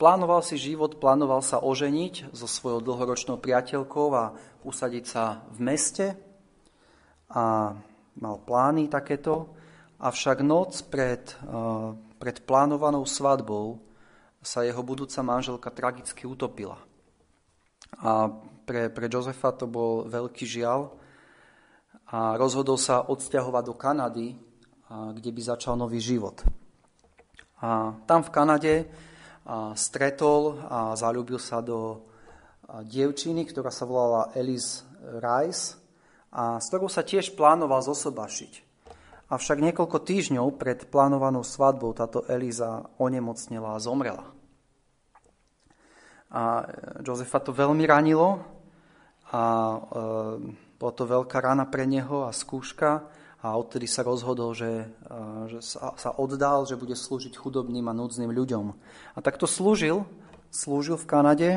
plánoval 0.00 0.40
si 0.40 0.56
život, 0.56 0.96
plánoval 0.96 1.44
sa 1.44 1.60
oženiť 1.60 2.32
so 2.32 2.48
svojou 2.48 2.80
dlhoročnou 2.80 3.36
priateľkou 3.36 4.08
a 4.16 4.32
usadiť 4.64 5.04
sa 5.04 5.44
v 5.52 5.58
meste 5.60 6.06
a 7.28 7.76
mal 8.20 8.42
plány 8.42 8.90
takéto, 8.90 9.54
avšak 10.02 10.42
noc 10.42 10.82
pred, 10.90 11.22
uh, 11.46 11.94
pred 12.18 12.42
plánovanou 12.42 13.06
svadbou 13.06 13.80
sa 14.42 14.66
jeho 14.66 14.82
budúca 14.82 15.22
manželka 15.22 15.70
tragicky 15.70 16.26
utopila. 16.26 16.76
A 18.02 18.26
pre, 18.66 18.90
pre 18.90 19.06
Josefa 19.06 19.54
to 19.54 19.70
bol 19.70 20.06
veľký 20.10 20.42
žial 20.42 20.90
a 22.10 22.34
rozhodol 22.34 22.74
sa 22.76 23.06
odsťahovať 23.06 23.64
do 23.64 23.74
Kanady, 23.78 24.28
kde 24.90 25.30
by 25.32 25.40
začal 25.40 25.78
nový 25.78 26.02
život. 26.02 26.42
A 27.62 27.94
tam 28.04 28.20
v 28.26 28.34
Kanade 28.34 28.74
stretol 29.78 30.58
a 30.66 30.92
zalúbil 30.98 31.38
sa 31.38 31.62
do 31.62 32.04
dievčiny, 32.84 33.46
ktorá 33.48 33.70
sa 33.70 33.86
volala 33.86 34.34
Elise 34.34 34.84
Rice 35.22 35.81
a 36.32 36.56
s 36.56 36.72
ktorou 36.72 36.88
sa 36.88 37.04
tiež 37.04 37.36
plánoval 37.36 37.84
zosobašiť. 37.84 38.72
Avšak 39.32 39.64
niekoľko 39.64 39.98
týždňov 40.00 40.56
pred 40.56 40.88
plánovanou 40.88 41.44
svadbou 41.44 41.92
táto 41.96 42.24
Eliza 42.28 42.88
onemocnila 43.00 43.76
a 43.76 43.80
zomrela. 43.80 44.28
A 46.32 46.64
Josefa 47.04 47.40
to 47.44 47.52
veľmi 47.52 47.84
ranilo 47.84 48.40
a 49.32 49.44
e, 49.44 49.78
bola 50.80 50.92
to 50.96 51.04
veľká 51.04 51.38
rana 51.40 51.68
pre 51.68 51.84
neho 51.84 52.28
a 52.28 52.32
skúška 52.32 53.08
a 53.44 53.56
odtedy 53.56 53.84
sa 53.88 54.04
rozhodol, 54.04 54.56
že, 54.56 54.88
e, 54.88 55.16
že 55.52 55.60
sa, 55.60 55.96
sa 55.96 56.12
oddal, 56.16 56.64
že 56.64 56.80
bude 56.80 56.96
slúžiť 56.96 57.36
chudobným 57.36 57.88
a 57.88 57.96
núdznym 57.96 58.32
ľuďom. 58.32 58.66
A 59.16 59.18
takto 59.20 59.44
slúžil, 59.44 60.04
slúžil 60.48 60.96
v 61.00 61.08
Kanade 61.08 61.50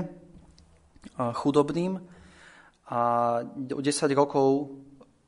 chudobným 1.16 2.00
a 2.86 3.42
10 3.46 3.82
rokov 4.14 4.78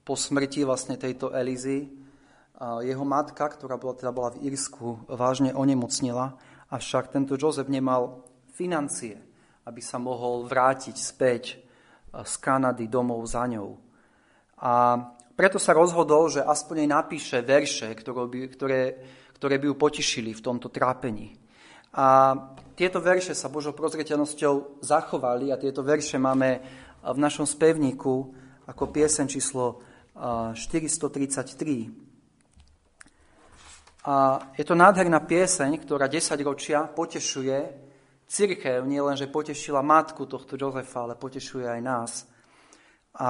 po 0.06 0.14
smrti 0.14 0.64
vlastne 0.64 0.96
tejto 0.96 1.34
Elizy 1.34 1.90
jeho 2.58 3.06
matka, 3.06 3.46
ktorá 3.50 3.78
bola, 3.78 3.94
teda 3.94 4.10
bola 4.10 4.34
v 4.34 4.50
Írsku, 4.50 5.06
vážne 5.14 5.54
onemocnila, 5.54 6.38
avšak 6.74 7.14
tento 7.14 7.38
Jozef 7.38 7.70
nemal 7.70 8.26
financie, 8.50 9.18
aby 9.70 9.82
sa 9.82 10.02
mohol 10.02 10.50
vrátiť 10.50 10.96
späť 10.98 11.44
z 12.10 12.34
Kanady 12.42 12.90
domov 12.90 13.22
za 13.30 13.46
ňou. 13.46 13.78
A 14.58 14.98
preto 15.38 15.62
sa 15.62 15.78
rozhodol, 15.78 16.34
že 16.34 16.42
aspoň 16.42 16.76
jej 16.82 16.90
napíše 16.90 17.38
verše, 17.46 17.94
ktoré 17.94 18.26
by, 18.26 18.40
ktoré, 18.50 18.82
ktoré 19.38 19.56
by 19.62 19.66
ju 19.70 19.76
potišili 19.78 20.34
v 20.34 20.42
tomto 20.42 20.74
trápení. 20.74 21.38
A 21.94 22.34
tieto 22.74 22.98
verše 22.98 23.38
sa 23.38 23.54
Božou 23.54 23.78
prozreteľnosťou 23.78 24.82
zachovali 24.82 25.54
a 25.54 25.62
tieto 25.62 25.86
verše 25.86 26.18
máme 26.18 26.62
v 27.14 27.20
našom 27.20 27.46
spevníku 27.48 28.34
ako 28.68 28.84
piesen 28.92 29.28
číslo 29.32 29.80
433. 30.18 32.08
A 34.08 34.40
je 34.56 34.64
to 34.64 34.76
nádherná 34.76 35.20
pieseň, 35.20 35.84
ktorá 35.84 36.08
10 36.08 36.40
ročia 36.48 36.88
potešuje 36.88 37.88
církev, 38.28 38.84
nie 38.88 39.00
len, 39.04 39.16
že 39.20 39.32
potešila 39.32 39.84
matku 39.84 40.28
tohto 40.28 40.56
Jozefa, 40.60 41.08
ale 41.08 41.16
potešuje 41.20 41.68
aj 41.68 41.82
nás. 41.84 42.12
A, 43.18 43.24
a 43.24 43.30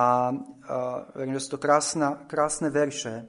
verím, 1.16 1.38
že 1.38 1.50
sú 1.50 1.58
to 1.58 1.64
krásna, 1.64 2.28
krásne 2.30 2.70
verše 2.70 3.26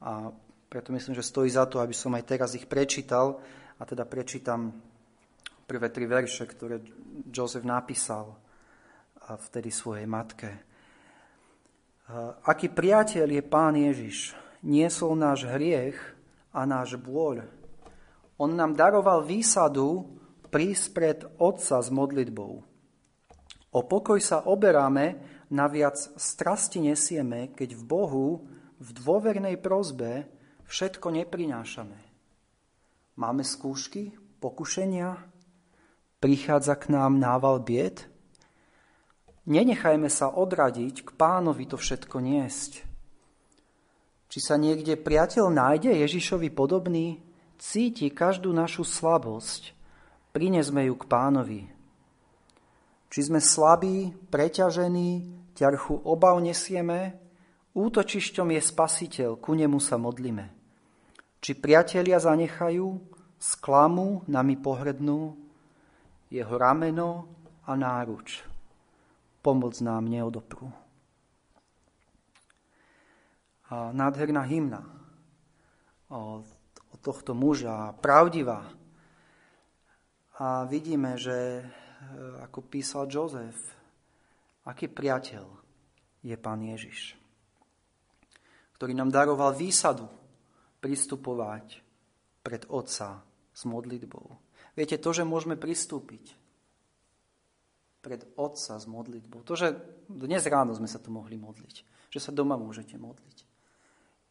a 0.00 0.30
preto 0.68 0.92
myslím, 0.92 1.14
že 1.16 1.24
stojí 1.24 1.50
za 1.50 1.66
to, 1.66 1.80
aby 1.80 1.94
som 1.94 2.14
aj 2.14 2.24
teraz 2.26 2.54
ich 2.54 2.68
prečítal 2.68 3.40
a 3.76 3.82
teda 3.84 4.04
prečítam 4.04 4.72
prvé 5.66 5.90
tri 5.90 6.06
verše, 6.06 6.46
ktoré 6.46 6.80
Jozef 7.28 7.66
napísal 7.66 8.45
vtedy 9.34 9.74
svojej 9.74 10.06
matke. 10.06 10.62
Aký 12.46 12.70
priateľ 12.70 13.26
je 13.26 13.42
Pán 13.42 13.74
Ježiš, 13.74 14.38
niesol 14.62 15.18
náš 15.18 15.42
hriech 15.50 15.98
a 16.54 16.62
náš 16.62 16.94
bôľ. 16.94 17.42
On 18.38 18.52
nám 18.54 18.78
daroval 18.78 19.26
výsadu 19.26 20.06
prísť 20.54 20.86
pred 20.94 21.18
Otca 21.42 21.82
s 21.82 21.90
modlitbou. 21.90 22.62
O 23.74 23.80
pokoj 23.82 24.22
sa 24.22 24.46
oberáme, 24.46 25.18
naviac 25.50 25.98
strasti 26.14 26.78
nesieme, 26.78 27.50
keď 27.50 27.74
v 27.74 27.82
Bohu 27.82 28.26
v 28.78 28.88
dôvernej 29.02 29.58
prozbe 29.58 30.30
všetko 30.70 31.10
neprinášame. 31.10 31.98
Máme 33.16 33.42
skúšky, 33.42 34.14
pokušenia, 34.38 35.16
prichádza 36.20 36.76
k 36.76 36.92
nám 36.92 37.18
nával 37.18 37.58
bied? 37.64 38.04
Nenechajme 39.46 40.10
sa 40.10 40.34
odradiť 40.34 41.06
k 41.06 41.10
pánovi 41.14 41.70
to 41.70 41.78
všetko 41.78 42.18
niesť. 42.18 42.82
Či 44.26 44.38
sa 44.42 44.58
niekde 44.58 44.98
priateľ 44.98 45.54
nájde 45.54 45.94
Ježišovi 46.02 46.50
podobný, 46.50 47.22
cíti 47.54 48.10
každú 48.10 48.50
našu 48.50 48.82
slabosť, 48.82 49.70
prinesme 50.34 50.90
ju 50.90 50.94
k 50.98 51.04
pánovi. 51.06 51.62
Či 53.06 53.30
sme 53.30 53.38
slabí, 53.38 54.10
preťažení, 54.34 55.30
ťarchu 55.54 55.94
obav 56.02 56.42
nesieme, 56.42 57.14
útočišťom 57.78 58.50
je 58.50 58.60
spasiteľ, 58.60 59.30
ku 59.38 59.54
nemu 59.54 59.78
sa 59.78 59.94
modlíme. 59.94 60.50
Či 61.38 61.54
priatelia 61.54 62.18
zanechajú, 62.18 62.98
sklamu, 63.38 64.26
nami 64.26 64.58
pohrednú, 64.58 65.38
jeho 66.34 66.54
rameno 66.58 67.30
a 67.62 67.78
náruč. 67.78 68.55
Pomoc 69.46 69.78
nám 69.78 70.10
neodoprú. 70.10 70.74
A 73.70 73.94
nádherná 73.94 74.42
hymna 74.42 74.82
od, 76.10 76.42
tohto 76.98 77.38
muža, 77.38 77.94
pravdivá. 78.02 78.66
A 80.42 80.66
vidíme, 80.66 81.14
že 81.14 81.62
e, 81.62 81.64
ako 82.42 82.66
písal 82.66 83.06
Jozef, 83.06 83.54
aký 84.66 84.90
priateľ 84.90 85.46
je 86.26 86.34
pán 86.34 86.66
Ježiš, 86.66 87.14
ktorý 88.74 88.98
nám 88.98 89.14
daroval 89.14 89.54
výsadu 89.54 90.10
pristupovať 90.82 91.86
pred 92.42 92.66
Otca 92.66 93.22
s 93.54 93.62
modlitbou. 93.62 94.26
Viete, 94.74 94.98
to, 94.98 95.14
že 95.14 95.22
môžeme 95.22 95.54
pristúpiť 95.54 96.45
pred 98.06 98.22
Otca 98.38 98.78
s 98.78 98.86
modlitbou, 98.86 99.42
to, 99.42 99.58
že 99.58 99.74
dnes 100.06 100.46
ráno 100.46 100.70
sme 100.78 100.86
sa 100.86 101.02
tu 101.02 101.10
mohli 101.10 101.34
modliť, 101.34 102.06
že 102.06 102.22
sa 102.22 102.30
doma 102.30 102.54
môžete 102.54 102.94
modliť, 102.94 103.42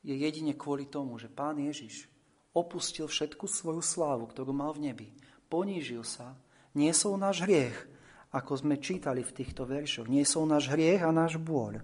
je 0.07 0.15
jedine 0.15 0.55
kvôli 0.55 0.87
tomu, 0.87 1.19
že 1.19 1.27
Pán 1.27 1.59
Ježiš 1.59 2.07
opustil 2.55 3.11
všetku 3.11 3.51
svoju 3.51 3.83
slávu, 3.83 4.31
ktorú 4.31 4.55
mal 4.55 4.71
v 4.71 4.87
nebi, 4.87 5.07
ponížil 5.51 6.07
sa, 6.07 6.39
niesol 6.71 7.19
náš 7.19 7.43
hriech, 7.43 7.75
ako 8.31 8.63
sme 8.63 8.79
čítali 8.79 9.27
v 9.27 9.35
týchto 9.35 9.67
veršoch, 9.67 10.07
niesol 10.07 10.47
náš 10.47 10.71
hriech 10.71 11.03
a 11.03 11.11
náš 11.11 11.35
bôľ 11.35 11.83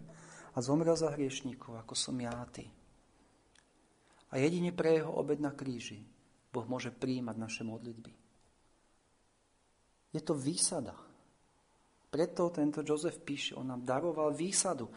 a 0.56 0.58
zomrel 0.63 0.95
za 0.95 1.12
hriešníkov, 1.12 1.75
ako 1.75 1.91
som 1.91 2.15
ja 2.23 2.32
a 2.32 2.47
ty. 2.47 2.71
A 4.32 4.39
jedine 4.39 4.71
pre 4.71 4.95
jeho 4.95 5.12
obed 5.12 5.43
na 5.43 5.51
kríži 5.51 6.08
Boh 6.51 6.63
môže 6.67 6.91
príjmať 6.91 7.36
naše 7.36 7.63
modlitby. 7.67 8.12
Je 10.12 10.19
to 10.23 10.36
výsada. 10.36 10.95
Preto 12.12 12.52
tento 12.52 12.84
Jozef 12.84 13.24
píše, 13.24 13.56
on 13.56 13.71
nám 13.71 13.88
daroval 13.88 14.36
výsadu. 14.36 14.91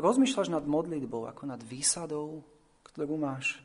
rozmýšľaš 0.00 0.48
nad 0.48 0.64
modlitbou 0.64 1.28
ako 1.28 1.44
nad 1.44 1.60
výsadou, 1.60 2.40
ktorú 2.88 3.20
máš, 3.20 3.60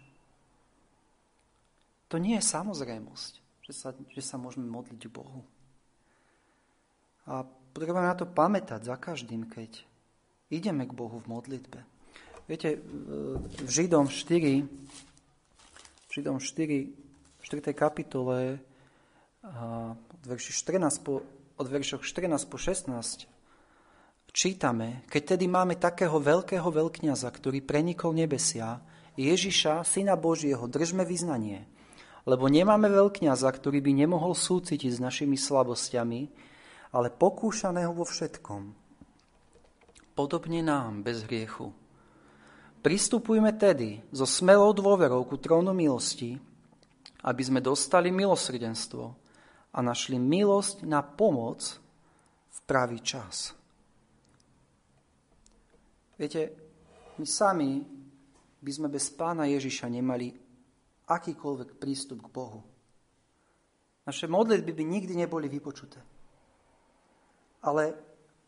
to 2.11 2.19
nie 2.19 2.37
je 2.37 2.45
samozrejmosť, 2.45 3.33
že 3.63 3.73
sa, 3.73 3.89
že 3.95 4.21
sa 4.21 4.35
môžeme 4.35 4.67
modliť 4.67 4.99
Bohu. 5.09 5.41
A 7.25 7.47
potrebujeme 7.47 8.05
na 8.05 8.19
to 8.19 8.27
pamätať 8.27 8.83
za 8.83 8.99
každým, 8.99 9.47
keď 9.47 9.79
ideme 10.51 10.83
k 10.83 10.93
Bohu 10.93 11.23
v 11.23 11.31
modlitbe. 11.31 11.79
Viete, 12.45 12.83
v 13.63 13.69
Židom 13.71 14.11
4, 14.11 14.67
v 16.05 16.11
Židom 16.11 16.37
4, 16.43 17.47
4. 17.47 17.71
kapitole 17.71 18.59
od, 19.41 19.95
verši 20.27 20.51
14 20.51 20.99
po, 20.99 21.23
od 21.57 21.67
veršoch 21.69 22.05
14 22.05 22.49
po 22.49 22.57
16 22.57 23.29
čítame, 24.33 25.05
keď 25.13 25.37
tedy 25.37 25.45
máme 25.45 25.77
takého 25.77 26.17
veľkého 26.17 26.65
veľkňaza, 26.65 27.29
ktorý 27.29 27.61
prenikol 27.61 28.17
nebesia, 28.17 28.81
Ježiša, 29.13 29.85
Syna 29.85 30.17
Božieho, 30.17 30.65
držme 30.65 31.05
vyznanie– 31.05 31.65
lebo 32.23 32.47
nemáme 32.47 32.87
veľkňaza, 32.87 33.51
ktorý 33.51 33.83
by 33.83 33.91
nemohol 33.91 34.31
súcitiť 34.31 34.91
s 34.95 35.03
našimi 35.03 35.35
slabosťami, 35.35 36.21
ale 36.95 37.11
pokúšaného 37.11 37.91
vo 37.91 38.07
všetkom. 38.07 38.71
Podobne 40.13 40.61
nám, 40.63 41.03
bez 41.03 41.25
hriechu. 41.27 41.75
Pristupujme 42.83 43.51
tedy 43.55 44.03
so 44.11 44.27
smelou 44.27 44.71
dôverou 44.75 45.23
ku 45.27 45.39
trónu 45.39 45.71
milosti, 45.71 46.39
aby 47.23 47.41
sme 47.43 47.63
dostali 47.63 48.11
milosrdenstvo 48.11 49.22
a 49.73 49.79
našli 49.81 50.21
milosť 50.21 50.85
na 50.85 51.01
pomoc 51.01 51.81
v 52.53 52.59
pravý 52.69 53.01
čas. 53.01 53.57
Viete, 56.13 56.53
my 57.17 57.25
sami 57.25 57.81
by 58.63 58.71
sme 58.71 58.87
bez 58.87 59.09
pána 59.11 59.49
Ježiša 59.49 59.89
nemali 59.89 60.31
akýkoľvek 61.09 61.81
prístup 61.81 62.23
k 62.23 62.31
Bohu. 62.31 62.61
Naše 64.05 64.29
modlitby 64.29 64.71
by 64.71 64.83
nikdy 64.83 65.13
neboli 65.17 65.51
vypočuté. 65.51 65.99
Ale 67.63 67.95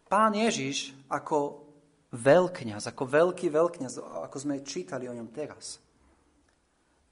pán 0.08 0.36
Ježiš 0.36 0.92
ako 1.08 1.64
veľkňaz, 2.12 2.92
ako 2.92 3.04
veľký 3.08 3.48
veľkňaz, 3.52 3.94
ako 4.00 4.38
sme 4.40 4.64
čítali 4.64 5.08
o 5.08 5.16
ňom 5.16 5.32
teraz, 5.32 5.80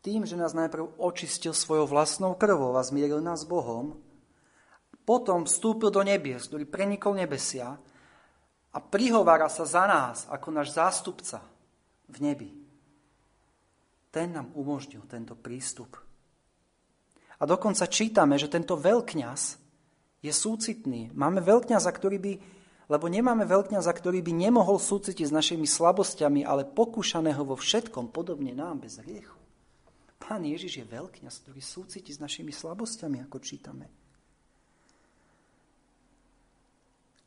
tým, 0.04 0.28
že 0.28 0.36
nás 0.36 0.52
najprv 0.52 1.00
očistil 1.00 1.56
svojou 1.56 1.88
vlastnou 1.88 2.36
krvou 2.36 2.76
a 2.76 2.84
zmieril 2.84 3.24
nás 3.24 3.48
s 3.48 3.48
Bohom, 3.48 4.03
potom 5.04 5.44
vstúpil 5.44 5.92
do 5.92 6.02
nebies, 6.02 6.48
ktorý 6.48 6.68
prenikol 6.68 7.16
nebesia 7.20 7.76
a 8.74 8.78
prihovára 8.80 9.52
sa 9.52 9.68
za 9.68 9.84
nás 9.86 10.26
ako 10.32 10.48
náš 10.50 10.74
zástupca 10.74 11.44
v 12.08 12.18
nebi 12.20 12.64
ten 14.14 14.30
nám 14.30 14.54
umožnil 14.54 15.02
tento 15.10 15.34
prístup. 15.34 15.98
A 17.42 17.50
dokonca 17.50 17.90
čítame, 17.90 18.38
že 18.38 18.46
tento 18.46 18.78
veľkňaz 18.78 19.58
je 20.22 20.30
súcitný. 20.30 21.10
Máme 21.18 21.42
veľkňaza, 21.42 21.90
ktorý 21.90 22.22
by, 22.22 22.34
lebo 22.94 23.10
nemáme 23.10 23.50
veľkňaza, 23.50 23.90
ktorý 23.90 24.22
by 24.22 24.32
nemohol 24.38 24.78
súcitiť 24.78 25.34
s 25.34 25.34
našimi 25.34 25.66
slabosťami, 25.66 26.46
ale 26.46 26.70
pokúšaného 26.70 27.42
vo 27.42 27.58
všetkom, 27.58 28.14
podobne 28.14 28.54
nám, 28.54 28.86
bez 28.86 29.02
hriechu. 29.02 29.36
Pán 30.22 30.46
Ježiš 30.46 30.86
je 30.86 30.86
veľkňaz, 30.88 31.44
ktorý 31.44 31.60
súciti 31.60 32.14
s 32.14 32.22
našimi 32.22 32.54
slabosťami, 32.54 33.28
ako 33.28 33.42
čítame. 33.42 33.90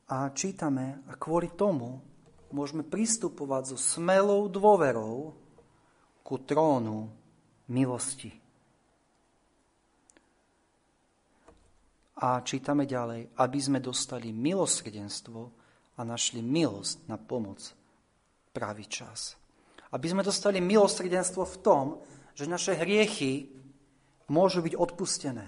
A 0.07 0.31
čítame, 0.31 1.03
a 1.11 1.19
kvôli 1.19 1.51
tomu 1.59 1.99
môžeme 2.55 2.87
pristupovať 2.87 3.75
so 3.75 3.79
smelou 3.99 4.47
dôverou 4.47 5.35
ku 6.23 6.37
trónu 6.47 7.11
milosti. 7.67 8.31
A 12.23 12.39
čítame 12.47 12.87
ďalej, 12.87 13.35
aby 13.35 13.59
sme 13.59 13.83
dostali 13.83 14.31
milosrdenstvo 14.31 15.41
a 15.99 16.01
našli 16.07 16.39
milosť 16.39 17.11
na 17.11 17.19
pomoc 17.19 17.67
pravý 18.55 18.87
čas. 18.87 19.35
Aby 19.91 20.07
sme 20.15 20.23
dostali 20.23 20.63
milosrdenstvo 20.63 21.43
v 21.43 21.57
tom, 21.67 21.85
že 22.39 22.47
naše 22.47 22.79
hriechy 22.79 23.51
môžu 24.31 24.63
byť 24.63 24.75
odpustené. 24.79 25.47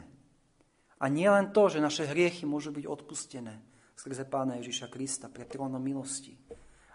A 0.99 1.05
nie 1.07 1.31
len 1.31 1.55
to, 1.55 1.71
že 1.71 1.79
naše 1.79 2.11
hriechy 2.11 2.43
môžu 2.43 2.75
byť 2.75 2.85
odpustené 2.91 3.55
skrze 3.99 4.31
Pána 4.31 4.63
Ježiša 4.63 4.87
Krista 4.87 5.27
pre 5.27 5.43
trónom 5.43 5.83
milosti, 5.83 6.39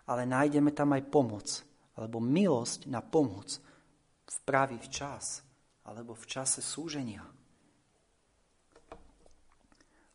ale 0.08 0.24
nájdeme 0.24 0.72
tam 0.72 0.96
aj 0.96 1.04
pomoc, 1.12 1.48
alebo 2.00 2.24
milosť 2.24 2.88
na 2.88 3.04
pomoc 3.04 3.60
v 4.24 4.38
pravý 4.48 4.80
čas 4.88 5.44
alebo 5.84 6.16
v 6.16 6.26
čase 6.26 6.64
súženia. 6.64 7.28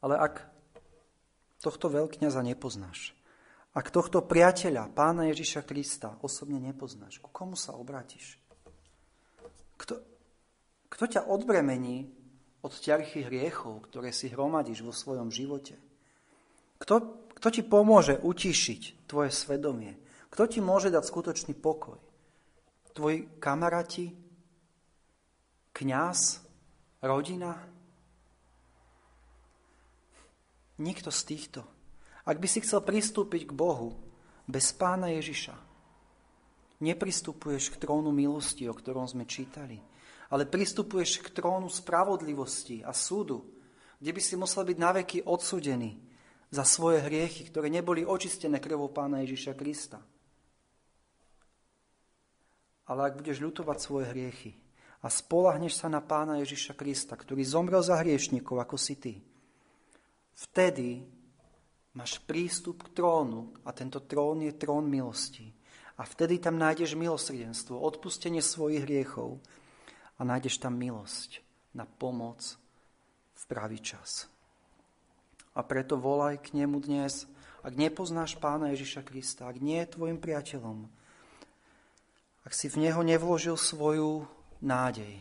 Ale 0.01 0.17
ak 0.17 0.49
tohto 1.61 1.93
veľkňaza 1.93 2.41
nepoznáš, 2.41 3.13
ak 3.77 3.93
tohto 3.93 4.25
priateľa, 4.25 4.91
pána 4.91 5.29
Ježiša 5.29 5.69
Krista, 5.69 6.17
osobne 6.25 6.57
nepoznáš, 6.57 7.21
ku 7.21 7.29
komu 7.29 7.53
sa 7.53 7.77
obrátiš? 7.77 8.41
Kto, 9.77 10.01
kto 10.89 11.05
ťa 11.05 11.29
odbremení 11.29 12.11
od 12.65 12.73
ťarchých 12.75 13.29
hriechov, 13.29 13.87
ktoré 13.87 14.11
si 14.11 14.33
hromadíš 14.33 14.83
vo 14.83 14.91
svojom 14.91 15.31
živote? 15.31 15.79
Kto, 16.79 17.27
kto 17.39 17.49
ti 17.51 17.63
pomôže 17.67 18.19
utišiť 18.23 19.07
tvoje 19.11 19.31
svedomie? 19.35 19.99
Kto 20.31 20.47
ti 20.47 20.63
môže 20.63 20.91
dať 20.95 21.05
skutočný 21.05 21.55
pokoj? 21.59 21.99
tvoji 22.99 23.31
kamaráti, 23.39 24.11
kňaz, 25.71 26.43
rodina? 26.99 27.55
Nikto 30.83 31.15
z 31.15 31.21
týchto. 31.23 31.63
Ak 32.27 32.43
by 32.43 32.51
si 32.51 32.59
chcel 32.59 32.83
pristúpiť 32.83 33.47
k 33.47 33.53
Bohu 33.55 33.95
bez 34.51 34.75
pána 34.75 35.15
Ježiša, 35.15 35.55
nepristupuješ 36.83 37.79
k 37.79 37.87
trónu 37.87 38.11
milosti, 38.11 38.67
o 38.67 38.75
ktorom 38.75 39.07
sme 39.07 39.31
čítali, 39.31 39.79
ale 40.35 40.51
pristupuješ 40.51 41.23
k 41.23 41.39
trónu 41.39 41.71
spravodlivosti 41.71 42.83
a 42.83 42.91
súdu, 42.91 43.47
kde 44.03 44.11
by 44.11 44.21
si 44.23 44.35
musel 44.35 44.67
byť 44.67 44.79
naveky 44.79 45.19
odsudený 45.23 46.08
za 46.49 46.65
svoje 46.65 47.05
hriechy, 47.05 47.49
ktoré 47.49 47.69
neboli 47.69 48.09
očistené 48.09 48.57
krvou 48.61 48.89
pána 48.89 49.21
Ježiša 49.25 49.53
Krista. 49.53 50.01
Ale 52.89 53.01
ak 53.05 53.21
budeš 53.21 53.45
ľutovať 53.45 53.79
svoje 53.79 54.09
hriechy 54.09 54.57
a 55.05 55.13
spolahneš 55.13 55.85
sa 55.85 55.93
na 55.93 56.01
pána 56.01 56.41
Ježiša 56.41 56.73
Krista, 56.73 57.15
ktorý 57.21 57.45
zomrel 57.45 57.85
za 57.85 58.01
hriešnikov, 58.01 58.65
ako 58.65 58.81
si 58.81 58.97
ty, 58.97 59.15
vtedy 60.49 61.05
máš 61.93 62.17
prístup 62.25 62.89
k 62.89 62.97
trónu 62.97 63.53
a 63.69 63.77
tento 63.77 64.01
trón 64.09 64.41
je 64.41 64.57
trón 64.57 64.89
milosti. 64.89 65.53
A 65.99 66.07
vtedy 66.07 66.39
tam 66.39 66.57
nájdeš 66.57 66.95
milosrdenstvo, 66.95 67.75
odpustenie 67.75 68.39
svojich 68.39 68.87
hriechov 68.87 69.43
a 70.17 70.23
nájdeš 70.23 70.63
tam 70.63 70.79
milosť 70.79 71.43
na 71.75 71.85
pomoc 71.85 72.55
v 73.35 73.43
pravý 73.51 73.83
čas. 73.83 74.31
A 75.57 75.61
preto 75.65 75.97
volaj 75.97 76.41
k 76.41 76.57
nemu 76.59 76.83
dnes, 76.83 77.25
ak 77.65 77.75
nepoznáš 77.77 78.37
pána 78.37 78.73
Ježiša 78.73 79.05
Krista, 79.05 79.49
ak 79.49 79.61
nie 79.61 79.81
je 79.83 79.93
tvojim 79.95 80.19
priateľom, 80.21 80.89
ak 82.49 82.53
si 82.57 82.73
v 82.73 82.89
Neho 82.89 83.05
nevložil 83.05 83.61
svoju 83.61 84.25
nádej. 84.65 85.21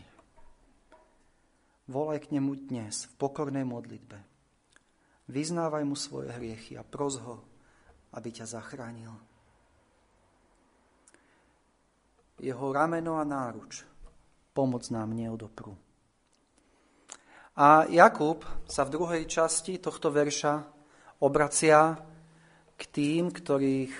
Volaj 1.88 2.24
k 2.24 2.36
Nemu 2.36 2.68
dnes 2.68 3.08
v 3.08 3.12
pokornej 3.20 3.64
modlitbe. 3.64 4.20
Vyznávaj 5.28 5.84
Mu 5.84 5.96
svoje 5.96 6.32
hriechy 6.32 6.76
a 6.76 6.84
pros 6.84 7.20
Ho, 7.20 7.44
aby 8.16 8.28
ťa 8.32 8.48
zachránil. 8.48 9.12
Jeho 12.40 12.66
rameno 12.72 13.20
a 13.20 13.24
náruč 13.28 13.84
pomoc 14.56 14.88
nám 14.88 15.12
neodoprú. 15.12 15.87
A 17.58 17.90
Jakub 17.90 18.46
sa 18.70 18.86
v 18.86 18.94
druhej 18.94 19.26
časti 19.26 19.82
tohto 19.82 20.14
verša 20.14 20.62
obracia 21.18 21.98
k 22.78 22.82
tým, 22.86 23.34
ktorých, 23.34 23.94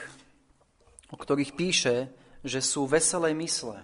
o 1.10 1.16
ktorých 1.18 1.58
píše, 1.58 2.06
že 2.46 2.62
sú 2.62 2.86
veselé 2.86 3.34
mysle. 3.34 3.82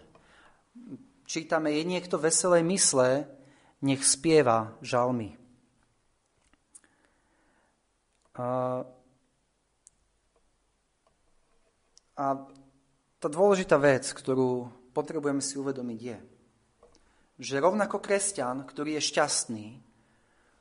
Čítame, 1.26 1.74
je 1.74 1.90
niekto 1.90 2.22
veselé 2.22 2.62
mysle, 2.62 3.26
nech 3.82 4.06
spieva 4.06 4.78
žalmy. 4.78 5.34
A, 8.38 8.46
a 12.14 12.24
tá 13.18 13.26
dôležitá 13.26 13.74
vec, 13.82 14.06
ktorú 14.06 14.70
potrebujeme 14.94 15.42
si 15.42 15.58
uvedomiť 15.58 15.98
je, 15.98 16.18
že 17.38 17.58
rovnako 17.58 17.98
kresťan, 17.98 18.62
ktorý 18.62 18.98
je 18.98 19.02
šťastný, 19.10 19.66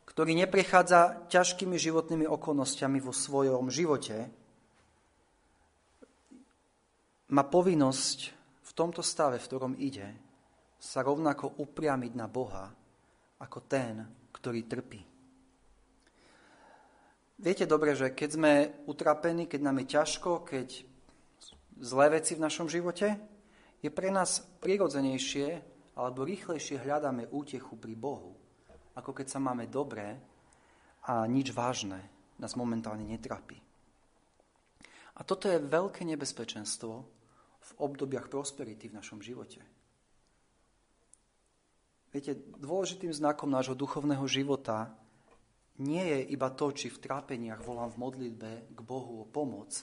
ktorý 0.09 0.37
neprechádza 0.37 1.29
ťažkými 1.29 1.77
životnými 1.77 2.25
okolnostiami 2.29 3.01
vo 3.01 3.13
svojom 3.13 3.69
živote, 3.69 4.29
má 7.33 7.43
povinnosť 7.45 8.19
v 8.61 8.71
tomto 8.77 9.01
stave, 9.01 9.41
v 9.41 9.47
ktorom 9.49 9.73
ide, 9.81 10.05
sa 10.77 11.01
rovnako 11.01 11.57
upriamiť 11.63 12.13
na 12.13 12.27
Boha 12.29 12.69
ako 13.41 13.59
ten, 13.65 14.05
ktorý 14.35 14.61
trpí. 14.69 15.01
Viete 17.41 17.65
dobre, 17.65 17.97
že 17.97 18.13
keď 18.13 18.29
sme 18.29 18.53
utrapení, 18.85 19.49
keď 19.49 19.61
nám 19.65 19.81
je 19.81 19.85
ťažko, 19.97 20.45
keď 20.45 20.67
zlé 21.81 22.05
veci 22.21 22.37
v 22.37 22.43
našom 22.45 22.69
živote, 22.69 23.17
je 23.81 23.89
pre 23.89 24.13
nás 24.13 24.45
prirodzenejšie 24.61 25.72
alebo 25.93 26.25
rýchlejšie 26.25 26.81
hľadáme 26.81 27.29
útechu 27.29 27.77
pri 27.77 27.93
Bohu, 27.93 28.33
ako 28.97 29.11
keď 29.13 29.27
sa 29.29 29.39
máme 29.41 29.69
dobré 29.69 30.17
a 31.05 31.25
nič 31.29 31.53
vážne 31.53 32.01
nás 32.41 32.57
momentálne 32.57 33.05
netrapí. 33.05 33.61
A 35.13 35.21
toto 35.21 35.45
je 35.45 35.61
veľké 35.61 36.01
nebezpečenstvo 36.09 36.93
v 37.63 37.71
obdobiach 37.77 38.27
prosperity 38.27 38.89
v 38.89 38.97
našom 38.97 39.21
živote. 39.21 39.61
Viete, 42.09 42.37
dôležitým 42.37 43.13
znakom 43.13 43.49
nášho 43.49 43.73
duchovného 43.73 44.25
života 44.29 44.93
nie 45.81 46.01
je 46.01 46.19
iba 46.33 46.53
to, 46.53 46.69
či 46.69 46.89
v 46.89 47.01
trápeniach 47.01 47.65
volám 47.65 47.89
v 47.93 48.01
modlitbe 48.01 48.51
k 48.73 48.79
Bohu 48.85 49.25
o 49.25 49.29
pomoc, 49.29 49.73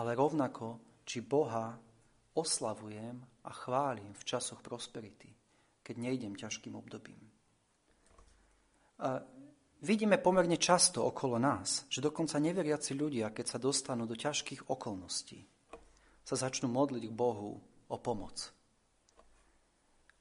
ale 0.00 0.16
rovnako, 0.16 0.80
či 1.04 1.20
Boha 1.20 1.76
oslavujem 2.32 3.20
a 3.48 3.52
chválim 3.52 4.12
v 4.12 4.26
časoch 4.28 4.60
prosperity, 4.60 5.32
keď 5.80 5.96
nejdem 5.96 6.36
ťažkým 6.36 6.76
obdobím. 6.76 7.16
A 9.00 9.24
vidíme 9.80 10.20
pomerne 10.20 10.60
často 10.60 11.00
okolo 11.00 11.40
nás, 11.40 11.88
že 11.88 12.04
dokonca 12.04 12.36
neveriaci 12.36 12.92
ľudia, 12.92 13.32
keď 13.32 13.56
sa 13.56 13.58
dostanú 13.58 14.04
do 14.04 14.12
ťažkých 14.12 14.68
okolností, 14.68 15.40
sa 16.28 16.36
začnú 16.36 16.68
modliť 16.68 17.08
k 17.08 17.16
Bohu 17.16 17.56
o 17.88 17.96
pomoc. 17.96 18.52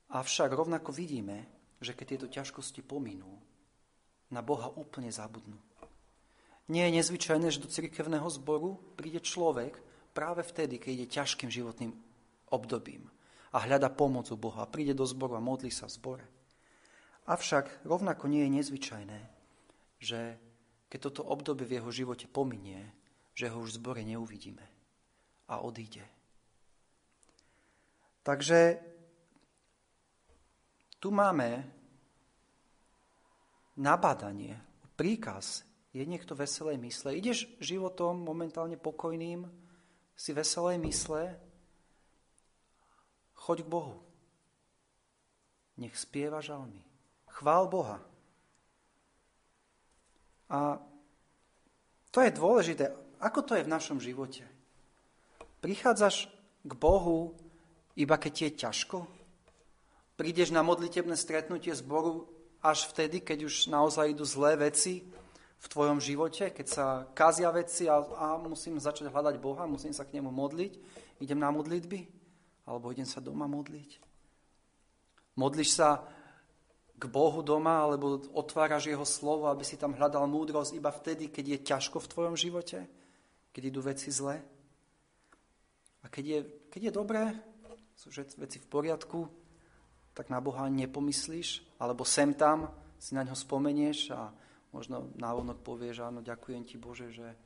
Avšak 0.07 0.55
rovnako 0.55 0.95
vidíme, 0.95 1.43
že 1.83 1.91
keď 1.91 2.05
tieto 2.07 2.27
ťažkosti 2.31 2.79
pominú, 2.79 3.43
na 4.31 4.39
Boha 4.43 4.71
úplne 4.71 5.11
zabudnú. 5.11 5.55
Nie 6.67 6.87
je 6.87 6.99
nezvyčajné, 6.99 7.47
že 7.47 7.63
do 7.63 7.71
cirkevného 7.71 8.27
zboru 8.27 8.75
príde 8.99 9.23
človek 9.23 9.79
práve 10.11 10.43
vtedy, 10.43 10.79
keď 10.79 10.91
ide 10.91 11.07
ťažkým 11.07 11.47
životným 11.47 11.95
obdobím 12.51 13.07
a 13.51 13.57
hľada 13.63 13.91
pomoc 13.93 14.27
u 14.31 14.37
Boha. 14.39 14.67
Príde 14.67 14.97
do 14.97 15.07
zboru 15.07 15.37
a 15.37 15.41
modlí 15.43 15.71
sa 15.71 15.87
v 15.87 15.95
zbore. 15.95 16.25
Avšak 17.27 17.83
rovnako 17.83 18.31
nie 18.31 18.47
je 18.47 18.55
nezvyčajné, 18.59 19.19
že 19.99 20.19
keď 20.87 20.99
toto 21.11 21.27
obdobie 21.27 21.67
v 21.67 21.75
jeho 21.79 21.91
živote 21.91 22.27
pominie, 22.31 22.87
že 23.35 23.51
ho 23.51 23.59
už 23.59 23.75
v 23.75 23.77
zbore 23.79 24.01
neuvidíme 24.07 24.63
a 25.51 25.59
odíde. 25.59 26.03
Takže 28.23 28.79
tu 30.99 31.13
máme 31.13 31.63
nabádanie, 33.77 34.59
príkaz. 34.97 35.63
Je 35.95 36.03
niekto 36.03 36.35
veselej 36.35 36.77
mysle? 36.83 37.15
Ideš 37.15 37.47
životom 37.63 38.19
momentálne 38.19 38.75
pokojným, 38.75 39.47
si 40.17 40.33
veselej 40.33 40.81
mysle, 40.81 41.37
choď 43.47 43.63
k 43.63 43.71
Bohu. 43.71 43.95
Nech 45.79 45.95
spieva 45.95 46.43
žalmy. 46.43 46.83
Chvál 47.31 47.71
Boha. 47.71 48.03
A 50.51 50.83
to 52.11 52.19
je 52.19 52.35
dôležité. 52.35 52.91
Ako 53.23 53.47
to 53.47 53.55
je 53.55 53.63
v 53.63 53.71
našom 53.71 54.03
živote? 54.03 54.43
Prichádzaš 55.63 56.27
k 56.67 56.71
Bohu 56.75 57.31
iba 57.95 58.19
keď 58.19 58.33
je 58.35 58.49
ťažko? 58.67 59.17
prídeš 60.17 60.49
na 60.49 60.65
modlitebné 60.65 61.13
stretnutie 61.13 61.71
zboru 61.77 62.25
až 62.59 62.89
vtedy, 62.89 63.21
keď 63.21 63.45
už 63.45 63.69
naozaj 63.69 64.17
idú 64.17 64.25
zlé 64.25 64.57
veci 64.57 65.05
v 65.61 65.65
tvojom 65.69 66.01
živote, 66.01 66.49
keď 66.49 66.67
sa 66.67 66.85
kazia 67.13 67.53
veci 67.53 67.85
a, 67.85 68.01
a 68.01 68.27
musím 68.41 68.81
začať 68.81 69.13
hľadať 69.13 69.37
Boha, 69.37 69.69
musím 69.69 69.93
sa 69.93 70.03
k 70.03 70.17
nemu 70.17 70.33
modliť, 70.33 70.73
idem 71.21 71.37
na 71.37 71.53
modlitby, 71.53 72.09
alebo 72.67 72.91
idem 72.91 73.07
sa 73.07 73.23
doma 73.23 73.47
modliť. 73.47 74.03
Modliš 75.39 75.69
sa 75.71 76.03
k 76.97 77.03
Bohu 77.07 77.45
doma, 77.45 77.85
alebo 77.85 78.19
otváraš 78.33 78.89
jeho 78.89 79.05
slovo, 79.05 79.47
aby 79.47 79.61
si 79.61 79.77
tam 79.77 79.93
hľadal 79.93 80.25
múdrosť 80.25 80.75
iba 80.75 80.89
vtedy, 80.89 81.29
keď 81.29 81.45
je 81.45 81.59
ťažko 81.61 81.97
v 82.01 82.11
tvojom 82.11 82.35
živote, 82.35 82.89
keď 83.53 83.61
idú 83.69 83.85
veci 83.85 84.09
zlé. 84.09 84.41
A 86.01 86.09
keď 86.09 86.25
je, 86.25 86.39
keď 86.73 86.81
je 86.89 86.91
dobré, 86.91 87.23
sú 87.93 88.09
veci 88.41 88.57
v 88.57 88.67
poriadku, 88.67 89.29
tak 90.17 90.33
na 90.33 90.41
Boha 90.41 90.65
nepomyslíš, 90.73 91.77
alebo 91.77 92.01
sem 92.01 92.33
tam 92.33 92.73
si 92.97 93.13
na 93.13 93.21
ňo 93.21 93.37
spomenieš 93.37 94.17
a 94.17 94.33
možno 94.73 95.13
návonok 95.21 95.61
povieš, 95.61 96.01
áno, 96.01 96.25
ďakujem 96.25 96.65
ti 96.65 96.81
Bože, 96.81 97.13
že 97.13 97.37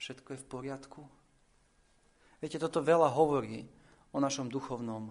všetko 0.00 0.32
je 0.32 0.40
v 0.40 0.48
poriadku. 0.48 1.00
Viete, 2.40 2.56
toto 2.56 2.80
veľa 2.80 3.12
hovorí 3.12 3.68
o 4.14 4.18
našom 4.22 4.46
duchovnom 4.46 5.10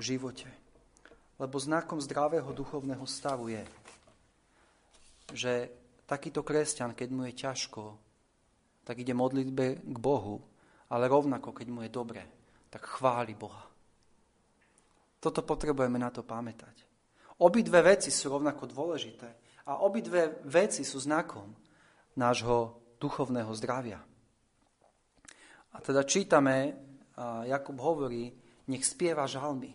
živote. 0.00 0.48
Lebo 1.36 1.60
znakom 1.60 2.00
zdravého 2.00 2.48
duchovného 2.56 3.04
stavu 3.04 3.52
je, 3.52 3.64
že 5.36 5.52
takýto 6.08 6.40
kresťan, 6.40 6.96
keď 6.96 7.08
mu 7.12 7.28
je 7.28 7.36
ťažko, 7.36 7.82
tak 8.88 8.96
ide 9.02 9.12
modlitbe 9.12 9.84
k 9.84 9.96
Bohu, 10.00 10.40
ale 10.88 11.10
rovnako, 11.10 11.52
keď 11.52 11.66
mu 11.68 11.84
je 11.84 11.90
dobre, 11.92 12.22
tak 12.72 12.86
chváli 12.86 13.34
Boha. 13.36 13.66
Toto 15.20 15.42
potrebujeme 15.42 15.98
na 15.98 16.08
to 16.08 16.22
pamätať. 16.22 16.86
Obidve 17.42 17.82
veci 17.84 18.08
sú 18.08 18.32
rovnako 18.32 18.70
dôležité 18.70 19.28
a 19.68 19.82
obidve 19.82 20.40
veci 20.46 20.86
sú 20.86 21.02
znakom 21.02 21.52
nášho 22.16 22.80
duchovného 22.96 23.52
zdravia. 23.52 24.00
A 25.74 25.76
teda 25.84 26.06
čítame, 26.06 26.85
Jakub 27.48 27.80
hovorí, 27.80 28.28
nech 28.68 28.84
spieva 28.84 29.24
žalmy. 29.24 29.72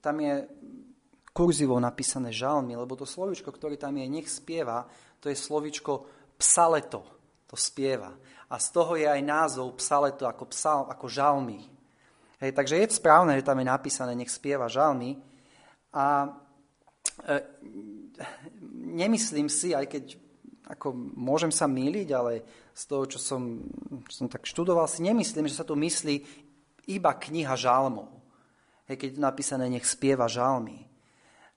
Tam 0.00 0.16
je 0.20 0.34
kurzivou 1.32 1.80
napísané 1.80 2.34
žalmy, 2.34 2.76
lebo 2.76 2.98
to 2.98 3.08
slovičko, 3.08 3.48
ktoré 3.48 3.80
tam 3.80 3.96
je, 3.96 4.04
nech 4.10 4.28
spieva, 4.28 4.84
to 5.22 5.32
je 5.32 5.36
slovičko 5.36 6.04
psaleto, 6.36 7.04
to 7.48 7.56
spieva. 7.56 8.12
A 8.50 8.58
z 8.58 8.68
toho 8.74 8.98
je 8.98 9.06
aj 9.06 9.22
názov 9.22 9.78
psaleto 9.78 10.26
ako, 10.26 10.44
psal, 10.50 10.80
ako 10.90 11.06
žalmy. 11.06 11.62
Hej, 12.40 12.52
takže 12.56 12.80
je 12.80 12.96
správne, 12.96 13.36
že 13.38 13.46
tam 13.46 13.60
je 13.60 13.68
napísané, 13.68 14.12
nech 14.16 14.32
spieva 14.32 14.66
žalmy. 14.66 15.20
A 15.94 16.34
e, 17.24 17.36
nemyslím 18.90 19.46
si, 19.46 19.76
aj 19.76 19.86
keď 19.86 20.04
ako 20.70 20.94
môžem 21.18 21.50
sa 21.50 21.66
míliť, 21.66 22.08
ale 22.14 22.32
z 22.70 22.82
toho, 22.86 23.04
čo 23.10 23.18
som, 23.18 23.58
čo 24.06 24.24
som 24.24 24.28
tak 24.30 24.46
študoval, 24.46 24.86
si 24.86 25.02
nemyslím, 25.02 25.50
že 25.50 25.58
sa 25.58 25.66
tu 25.66 25.74
myslí 25.74 26.22
iba 26.94 27.10
kniha 27.10 27.58
žalmov. 27.58 28.06
Hej, 28.86 28.96
keď 28.98 29.08
je 29.14 29.22
napísané, 29.22 29.64
nech 29.66 29.86
spieva 29.86 30.30
žalmy. 30.30 30.86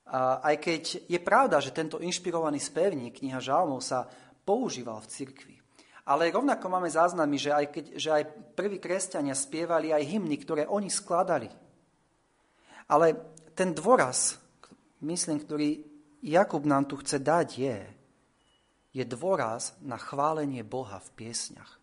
A 0.09 0.41
aj 0.53 0.55
keď 0.61 0.81
je 1.09 1.19
pravda, 1.21 1.57
že 1.61 1.73
tento 1.73 2.01
inšpirovaný 2.01 2.57
spevník, 2.57 3.21
kniha 3.21 3.37
žalmov, 3.37 3.85
sa 3.85 4.09
používal 4.45 5.01
v 5.05 5.09
cirkvi. 5.09 5.55
Ale 6.03 6.33
rovnako 6.33 6.67
máme 6.67 6.91
záznamy, 6.91 7.39
že 7.39 7.51
aj, 7.55 7.65
keď, 7.71 7.85
že 7.95 8.09
aj 8.11 8.23
prví 8.59 8.77
kresťania 8.77 9.37
spievali 9.37 9.95
aj 9.95 10.03
hymny, 10.03 10.35
ktoré 10.35 10.67
oni 10.67 10.91
skladali. 10.91 11.47
Ale 12.91 13.15
ten 13.55 13.71
dôraz, 13.71 14.35
myslím, 14.99 15.39
ktorý 15.39 15.79
Jakub 16.19 16.67
nám 16.67 16.91
tu 16.91 16.99
chce 16.99 17.23
dať, 17.23 17.47
je, 17.55 17.79
je 18.93 19.03
dôraz 19.03 19.73
na 19.81 19.97
chválenie 19.97 20.61
Boha 20.61 21.01
v 21.01 21.09
piesňach. 21.17 21.81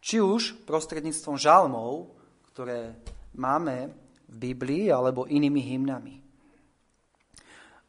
Či 0.00 0.24
už 0.24 0.64
prostredníctvom 0.64 1.36
žalmov, 1.36 2.16
ktoré 2.50 2.96
máme 3.36 3.92
v 4.26 4.36
Biblii, 4.50 4.88
alebo 4.88 5.28
inými 5.28 5.60
hymnami. 5.60 6.16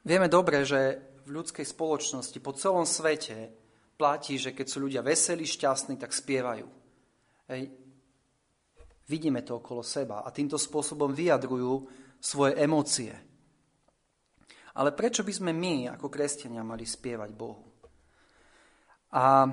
Vieme 0.03 0.27
dobre, 0.27 0.67
že 0.67 0.99
v 1.27 1.35
ľudskej 1.35 1.63
spoločnosti 1.63 2.39
po 2.43 2.51
celom 2.55 2.83
svete 2.83 3.51
platí, 3.99 4.39
že 4.39 4.55
keď 4.55 4.65
sú 4.67 4.87
ľudia 4.87 5.03
veselí, 5.03 5.43
šťastní, 5.43 5.99
tak 5.99 6.15
spievajú. 6.15 6.67
Hej. 7.51 7.71
Vidíme 9.07 9.43
to 9.43 9.59
okolo 9.59 9.83
seba 9.83 10.23
a 10.23 10.29
týmto 10.35 10.59
spôsobom 10.59 11.15
vyjadrujú 11.15 11.87
svoje 12.19 12.59
emócie. 12.59 13.11
Ale 14.77 14.93
prečo 14.93 15.23
by 15.23 15.33
sme 15.33 15.51
my, 15.55 15.75
ako 15.95 16.07
kresťania, 16.11 16.63
mali 16.63 16.83
spievať 16.83 17.31
Bohu? 17.33 17.66
A 19.13 19.47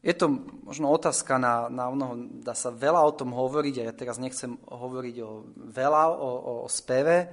je 0.00 0.14
to 0.14 0.30
možno 0.62 0.92
otázka 0.94 1.36
na, 1.36 1.66
na 1.66 1.90
ono, 1.90 2.14
dá 2.40 2.54
sa 2.54 2.70
veľa 2.70 3.02
o 3.02 3.16
tom 3.16 3.34
hovoriť 3.34 3.74
a 3.82 3.86
ja 3.90 3.92
teraz 3.92 4.22
nechcem 4.22 4.54
hovoriť 4.54 5.16
o 5.24 5.30
veľa 5.56 6.02
o, 6.14 6.30
o, 6.30 6.52
o 6.64 6.68
speve, 6.70 7.26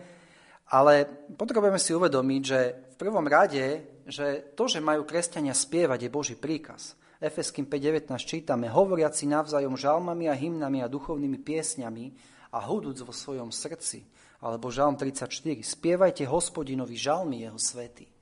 ale 0.74 1.06
potrebujeme 1.38 1.78
si 1.78 1.94
uvedomiť, 1.94 2.42
že 2.42 2.60
v 2.94 2.96
prvom 2.98 3.30
rade 3.30 3.94
že 4.08 4.56
to, 4.56 4.68
že 4.68 4.84
majú 4.84 5.08
kresťania 5.08 5.56
spievať, 5.56 6.08
je 6.08 6.12
Boží 6.12 6.36
príkaz. 6.36 7.00
Efeským 7.24 7.72
5.19 7.72 8.20
čítame, 8.20 8.68
hovoriaci 8.68 9.32
navzájom 9.32 9.80
žalmami 9.80 10.28
a 10.28 10.36
hymnami 10.36 10.84
a 10.84 10.92
duchovnými 10.92 11.40
piesňami 11.40 12.06
a 12.52 12.60
hudúc 12.68 13.00
vo 13.00 13.16
svojom 13.16 13.48
srdci. 13.48 14.04
Alebo 14.44 14.68
žalm 14.68 15.00
34, 15.00 15.32
spievajte 15.64 16.28
hospodinovi 16.28 17.00
žalmy 17.00 17.48
jeho 17.48 17.56
svety. 17.56 18.13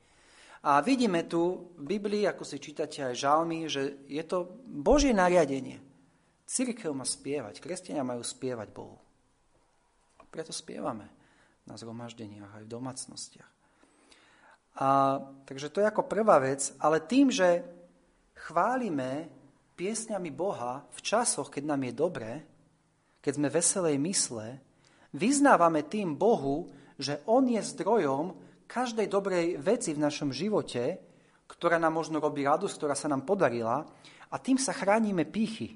A 0.61 0.77
vidíme 0.85 1.25
tu 1.25 1.73
v 1.73 1.97
Biblii, 1.97 2.29
ako 2.29 2.45
si 2.45 2.61
čítate 2.61 3.01
aj 3.01 3.17
žalmy, 3.17 3.65
že 3.65 4.05
je 4.05 4.21
to 4.21 4.61
Božie 4.69 5.09
nariadenie. 5.09 5.81
Církev 6.45 6.93
má 6.93 7.01
spievať, 7.01 7.57
kresťania 7.57 8.05
majú 8.05 8.21
spievať 8.21 8.69
Bohu. 8.69 9.01
Preto 10.31 10.53
spievame 10.55 11.11
na 11.67 11.75
zhromaždeniach 11.75 12.61
aj 12.61 12.63
v 12.63 12.71
domácnostiach. 12.71 13.51
A, 14.79 15.19
takže 15.43 15.67
to 15.67 15.83
je 15.83 15.89
ako 15.89 16.07
prvá 16.07 16.39
vec, 16.39 16.71
ale 16.79 17.03
tým, 17.03 17.27
že 17.27 17.65
chválime 18.37 19.27
piesňami 19.75 20.31
Boha 20.31 20.87
v 20.93 20.99
časoch, 21.03 21.51
keď 21.51 21.63
nám 21.75 21.81
je 21.89 21.93
dobre, 21.93 22.31
keď 23.19 23.33
sme 23.35 23.49
veselej 23.49 23.95
mysle, 23.99 24.47
vyznávame 25.11 25.83
tým 25.83 26.15
Bohu, 26.15 26.71
že 26.95 27.19
On 27.27 27.43
je 27.43 27.59
zdrojom 27.59 28.37
každej 28.71 29.11
dobrej 29.11 29.59
veci 29.59 29.91
v 29.91 29.99
našom 29.99 30.31
živote, 30.31 30.95
ktorá 31.51 31.75
nám 31.75 31.99
možno 31.99 32.23
robí 32.23 32.47
radosť, 32.47 32.75
ktorá 32.79 32.95
sa 32.95 33.11
nám 33.11 33.27
podarila 33.27 33.83
a 34.31 34.35
tým 34.39 34.55
sa 34.55 34.71
chránime 34.71 35.27
pýchy. 35.27 35.75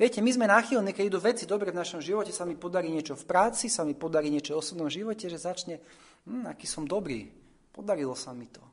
Viete, 0.00 0.24
my 0.24 0.32
sme 0.32 0.48
náchylní, 0.48 0.96
keď 0.96 1.04
idú 1.08 1.20
veci 1.20 1.44
dobre 1.44 1.72
v 1.72 1.80
našom 1.80 2.00
živote, 2.00 2.32
sa 2.32 2.48
mi 2.48 2.56
podarí 2.56 2.88
niečo 2.88 3.16
v 3.16 3.28
práci, 3.28 3.68
sa 3.68 3.84
mi 3.84 3.92
podarí 3.92 4.32
niečo 4.32 4.56
v 4.56 4.60
osobnom 4.60 4.88
živote, 4.88 5.28
že 5.28 5.36
začne, 5.36 5.80
hm, 6.24 6.48
aký 6.48 6.64
som 6.64 6.88
dobrý, 6.88 7.28
podarilo 7.72 8.16
sa 8.16 8.32
mi 8.32 8.48
to. 8.48 8.64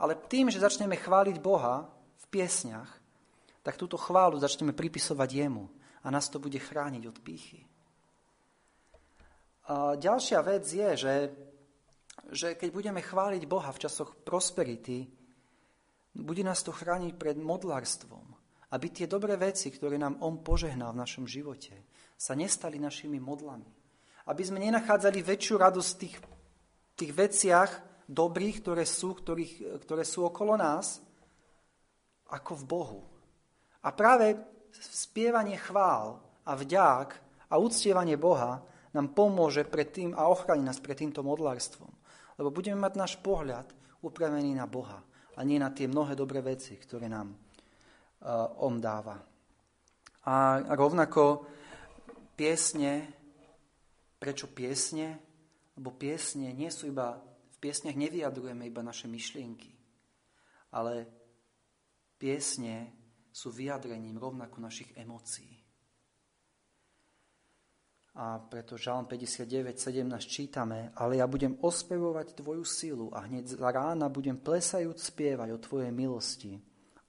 Ale 0.00 0.16
tým, 0.28 0.52
že 0.52 0.60
začneme 0.60 1.00
chváliť 1.00 1.36
Boha, 1.40 1.88
piesňach, 2.34 2.90
tak 3.62 3.78
túto 3.78 3.94
chválu 3.94 4.42
začneme 4.42 4.74
pripisovať 4.74 5.30
jemu 5.30 5.70
a 6.02 6.10
nás 6.10 6.26
to 6.26 6.42
bude 6.42 6.58
chrániť 6.58 7.02
od 7.06 7.16
pýchy. 7.22 7.62
A 9.70 9.94
ďalšia 9.94 10.42
vec 10.42 10.66
je, 10.66 10.90
že, 10.98 11.14
že 12.30 12.54
keď 12.56 12.68
budeme 12.72 13.00
chváliť 13.02 13.42
Boha 13.44 13.68
v 13.74 13.82
časoch 13.84 14.16
prosperity, 14.24 15.08
bude 16.14 16.42
nás 16.46 16.62
to 16.62 16.70
chrániť 16.70 17.18
pred 17.18 17.36
modlárstvom, 17.36 18.22
aby 18.70 18.86
tie 18.90 19.10
dobré 19.10 19.34
veci, 19.34 19.74
ktoré 19.74 19.98
nám 19.98 20.22
On 20.22 20.38
požehnal 20.40 20.94
v 20.94 21.02
našom 21.02 21.26
živote, 21.26 21.74
sa 22.14 22.38
nestali 22.38 22.78
našimi 22.78 23.18
modlami. 23.18 23.66
Aby 24.30 24.42
sme 24.46 24.62
nenachádzali 24.62 25.20
väčšiu 25.20 25.54
radosť 25.60 25.90
v 25.90 26.00
tých, 26.00 26.16
tých 26.96 27.12
veciach 27.12 27.70
dobrých, 28.08 28.64
ktoré 28.64 28.84
sú, 28.88 29.12
ktorých, 29.18 29.84
ktoré 29.84 30.04
sú 30.06 30.24
okolo 30.24 30.56
nás, 30.56 31.02
ako 32.30 32.52
v 32.62 32.64
Bohu. 32.64 33.00
A 33.84 33.92
práve 33.92 34.38
spievanie 34.72 35.60
chvál 35.60 36.18
a 36.46 36.52
vďák 36.56 37.08
a 37.52 37.54
uctievanie 37.60 38.16
Boha 38.16 38.64
nám 38.94 39.12
pomôže 39.12 39.66
pred 39.66 39.90
tým 39.90 40.14
a 40.14 40.30
ochrani 40.30 40.64
nás 40.64 40.80
pred 40.80 40.96
týmto 40.96 41.20
modlárstvom. 41.20 41.90
Lebo 42.38 42.50
budeme 42.50 42.80
mať 42.80 42.94
náš 42.98 43.12
pohľad 43.20 43.70
upravený 44.02 44.54
na 44.58 44.66
Boha 44.66 45.00
a 45.34 45.40
nie 45.42 45.58
na 45.58 45.70
tie 45.70 45.90
mnohé 45.90 46.14
dobré 46.18 46.42
veci, 46.42 46.78
ktoré 46.78 47.10
nám 47.10 47.34
uh, 47.34 48.62
On 48.62 48.78
dáva. 48.78 49.18
A 50.24 50.62
rovnako 50.72 51.46
piesne, 52.34 53.06
prečo 54.18 54.50
piesne? 54.50 55.20
Lebo 55.74 55.94
piesne 55.94 56.54
nie 56.54 56.70
sú 56.70 56.90
iba, 56.90 57.18
v 57.50 57.56
piesniach 57.58 57.98
nevyjadrujeme 57.98 58.66
iba 58.66 58.80
naše 58.80 59.10
myšlienky, 59.10 59.74
ale 60.70 61.24
Piesne 62.24 62.88
sú 63.34 63.52
vyjadrením 63.52 64.16
rovnako 64.16 64.56
našich 64.62 64.94
emócií. 64.96 65.53
A 68.14 68.38
preto 68.38 68.78
Žalm 68.78 69.10
59, 69.10 69.74
17 69.74 70.06
čítame, 70.22 70.94
ale 70.94 71.18
ja 71.18 71.26
budem 71.26 71.58
ospevovať 71.58 72.38
Tvoju 72.38 72.62
silu 72.62 73.10
a 73.10 73.26
hneď 73.26 73.58
za 73.58 73.68
rána 73.74 74.06
budem 74.06 74.38
plesajúc 74.38 75.02
spievať 75.02 75.50
o 75.50 75.58
Tvojej 75.58 75.90
milosti, 75.90 76.54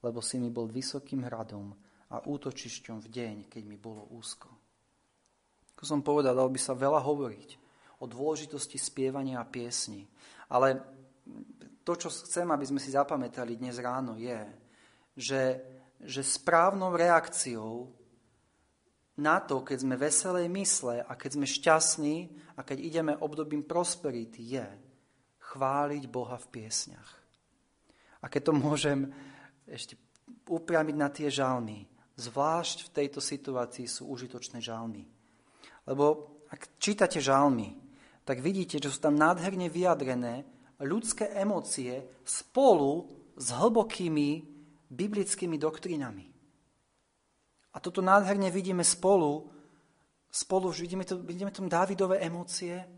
lebo 0.02 0.18
si 0.18 0.42
mi 0.42 0.50
bol 0.50 0.66
vysokým 0.66 1.22
hradom 1.22 1.70
a 2.10 2.26
útočišťom 2.26 2.98
v 3.06 3.08
deň, 3.10 3.36
keď 3.46 3.62
mi 3.70 3.78
bolo 3.78 4.10
úzko. 4.18 4.50
Ako 5.78 5.84
som 5.86 6.02
povedal, 6.02 6.34
dal 6.34 6.50
by 6.50 6.58
sa 6.58 6.74
veľa 6.74 6.98
hovoriť 6.98 7.50
o 8.02 8.04
dôležitosti 8.10 8.74
spievania 8.76 9.38
a 9.38 9.48
piesni. 9.48 10.04
Ale 10.50 10.82
to, 11.86 11.92
čo 11.94 12.10
chcem, 12.10 12.50
aby 12.50 12.66
sme 12.66 12.80
si 12.82 12.90
zapamätali 12.90 13.54
dnes 13.54 13.78
ráno, 13.78 14.18
je, 14.18 14.42
že, 15.16 15.42
že 16.02 16.22
správnou 16.26 16.92
reakciou 16.92 17.94
na 19.16 19.40
to, 19.40 19.64
keď 19.64 19.78
sme 19.80 19.96
veselej 19.96 20.46
mysle 20.52 21.00
a 21.00 21.12
keď 21.16 21.30
sme 21.40 21.46
šťastní 21.48 22.16
a 22.56 22.60
keď 22.60 22.78
ideme 22.80 23.12
obdobím 23.16 23.64
prosperity, 23.64 24.60
je 24.60 24.66
chváliť 25.40 26.04
Boha 26.12 26.36
v 26.36 26.50
piesňach. 26.52 27.10
A 28.20 28.28
keď 28.28 28.50
to 28.50 28.52
môžem 28.52 29.08
ešte 29.64 29.96
upriamiť 30.44 30.96
na 30.96 31.08
tie 31.08 31.28
žalmy, 31.32 31.88
zvlášť 32.20 32.88
v 32.88 32.92
tejto 32.92 33.20
situácii 33.24 33.88
sú 33.88 34.08
užitočné 34.12 34.60
žalmy. 34.60 35.08
Lebo 35.88 36.36
ak 36.52 36.76
čítate 36.76 37.22
žalmy, 37.22 37.72
tak 38.26 38.42
vidíte, 38.42 38.82
že 38.82 38.90
sú 38.90 38.98
tam 39.00 39.14
nádherne 39.14 39.70
vyjadrené 39.70 40.44
ľudské 40.82 41.30
emócie 41.32 42.04
spolu 42.26 43.08
s 43.38 43.48
hlbokými 43.54 44.44
biblickými 44.90 45.56
doktrínami. 45.56 46.35
A 47.76 47.80
toto 47.80 48.00
nádherne 48.00 48.48
vidíme 48.48 48.80
spolu, 48.80 49.52
spolu 50.32 50.72
vidíme, 50.72 51.04
to, 51.04 51.20
vidíme 51.20 51.52
tam 51.52 51.68
Dávidové 51.68 52.24
emócie, 52.24 52.88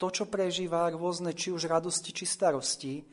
to, 0.00 0.08
čo 0.08 0.24
prežíva 0.24 0.88
rôzne, 0.88 1.36
či 1.36 1.52
už 1.52 1.68
radosti, 1.68 2.10
či 2.16 2.24
starosti, 2.24 3.04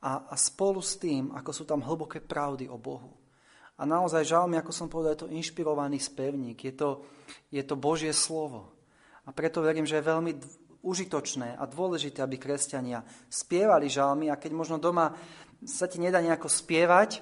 a, 0.00 0.32
a 0.32 0.34
spolu 0.38 0.80
s 0.80 0.96
tým, 0.96 1.34
ako 1.36 1.50
sú 1.52 1.64
tam 1.68 1.84
hlboké 1.84 2.24
pravdy 2.24 2.70
o 2.72 2.80
Bohu. 2.80 3.12
A 3.80 3.84
naozaj 3.84 4.28
žalmi, 4.28 4.56
ako 4.56 4.72
som 4.72 4.88
povedal, 4.88 5.12
je 5.16 5.22
to 5.24 5.32
inšpirovaný 5.32 6.00
spevník, 6.00 6.56
je 6.64 6.72
to, 6.72 6.90
je 7.52 7.60
to 7.60 7.76
Božie 7.76 8.12
slovo. 8.12 8.72
A 9.28 9.32
preto 9.32 9.60
verím, 9.60 9.84
že 9.84 10.00
je 10.00 10.08
veľmi 10.08 10.32
užitočné 10.80 11.60
a 11.60 11.64
dôležité, 11.68 12.24
aby 12.24 12.40
kresťania 12.40 13.04
spievali 13.28 13.92
žalmy 13.92 14.32
a 14.32 14.40
keď 14.40 14.52
možno 14.56 14.76
doma 14.80 15.12
sa 15.64 15.84
ti 15.84 16.00
nedá 16.00 16.24
nejako 16.24 16.48
spievať, 16.48 17.20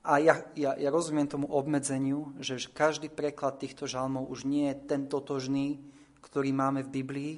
a 0.00 0.16
ja, 0.16 0.40
ja, 0.56 0.72
ja 0.80 0.88
rozumiem 0.88 1.28
tomu 1.28 1.44
obmedzeniu, 1.52 2.32
že 2.40 2.56
každý 2.72 3.12
preklad 3.12 3.60
týchto 3.60 3.84
žalmov 3.84 4.32
už 4.32 4.48
nie 4.48 4.72
je 4.72 4.80
ten 4.88 5.04
totožný, 5.04 5.76
ktorý 6.24 6.56
máme 6.56 6.80
v 6.88 6.92
Biblii. 7.00 7.34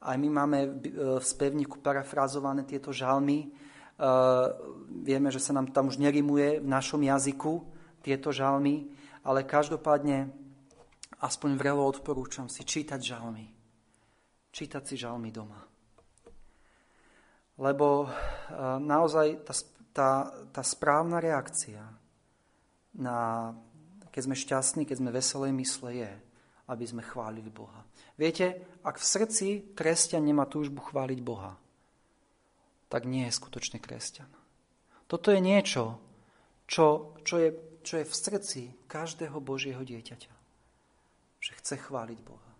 Aj 0.00 0.16
my 0.16 0.28
máme 0.28 0.58
v 1.20 1.24
spevníku 1.24 1.80
parafrazované 1.80 2.68
tieto 2.68 2.92
žalmy. 2.92 3.52
Vieme, 5.04 5.28
že 5.32 5.40
sa 5.40 5.56
nám 5.56 5.72
tam 5.72 5.92
už 5.92 6.00
nerimuje 6.00 6.60
v 6.60 6.68
našom 6.68 7.00
jazyku 7.00 7.64
tieto 8.00 8.32
žalmy, 8.32 8.88
ale 9.24 9.44
každopádne 9.44 10.32
aspoň 11.20 11.50
vrelo 11.60 11.84
odporúčam 11.84 12.48
si 12.48 12.64
čítať 12.64 13.00
žalmy. 13.00 13.44
Čítať 14.52 14.82
si 14.84 14.96
žalmy 14.96 15.28
doma. 15.28 15.60
Lebo 17.60 18.08
naozaj 18.80 19.44
tá 19.44 19.52
tá, 19.92 20.30
tá 20.54 20.62
správna 20.62 21.18
reakcia 21.18 21.82
na, 22.98 23.50
keď 24.10 24.22
sme 24.26 24.36
šťastní, 24.36 24.82
keď 24.86 24.96
sme 24.98 25.10
veselej 25.14 25.52
mysle, 25.54 25.90
je, 25.94 26.12
aby 26.70 26.84
sme 26.86 27.02
chválili 27.02 27.50
Boha. 27.50 27.86
Viete, 28.18 28.78
ak 28.82 28.98
v 28.98 29.06
srdci 29.06 29.46
kresťan 29.74 30.22
nemá 30.22 30.46
túžbu 30.46 30.82
chváliť 30.82 31.18
Boha, 31.22 31.56
tak 32.90 33.06
nie 33.06 33.26
je 33.30 33.36
skutočný 33.38 33.78
kresťan. 33.78 34.28
Toto 35.06 35.30
je 35.30 35.38
niečo, 35.42 35.98
čo, 36.66 37.14
čo, 37.22 37.38
je, 37.38 37.50
čo 37.82 38.02
je 38.02 38.04
v 38.06 38.14
srdci 38.14 38.62
každého 38.86 39.38
Božieho 39.42 39.82
dieťaťa. 39.82 40.34
Že 41.40 41.52
chce 41.58 41.74
chváliť 41.86 42.18
Boha. 42.22 42.50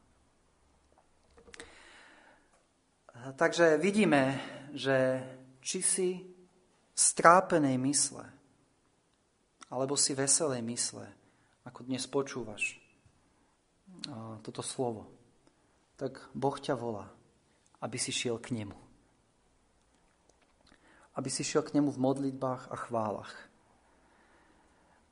Takže 3.37 3.77
vidíme, 3.77 4.41
že 4.73 5.21
či 5.61 5.85
si 5.85 6.09
strápenej 7.01 7.81
mysle, 7.81 8.29
alebo 9.73 9.97
si 9.97 10.13
veselej 10.13 10.61
mysle, 10.61 11.09
ako 11.65 11.89
dnes 11.89 12.05
počúvaš 12.05 12.77
toto 14.45 14.61
slovo, 14.61 15.09
tak 15.97 16.21
Boh 16.37 16.57
ťa 16.57 16.77
volá, 16.77 17.09
aby 17.81 17.97
si 17.97 18.13
šiel 18.13 18.37
k 18.37 18.53
nemu. 18.53 18.77
Aby 21.17 21.29
si 21.33 21.45
šiel 21.45 21.65
k 21.65 21.81
nemu 21.81 21.89
v 21.93 22.03
modlitbách 22.03 22.69
a 22.69 22.77
chválach. 22.77 23.33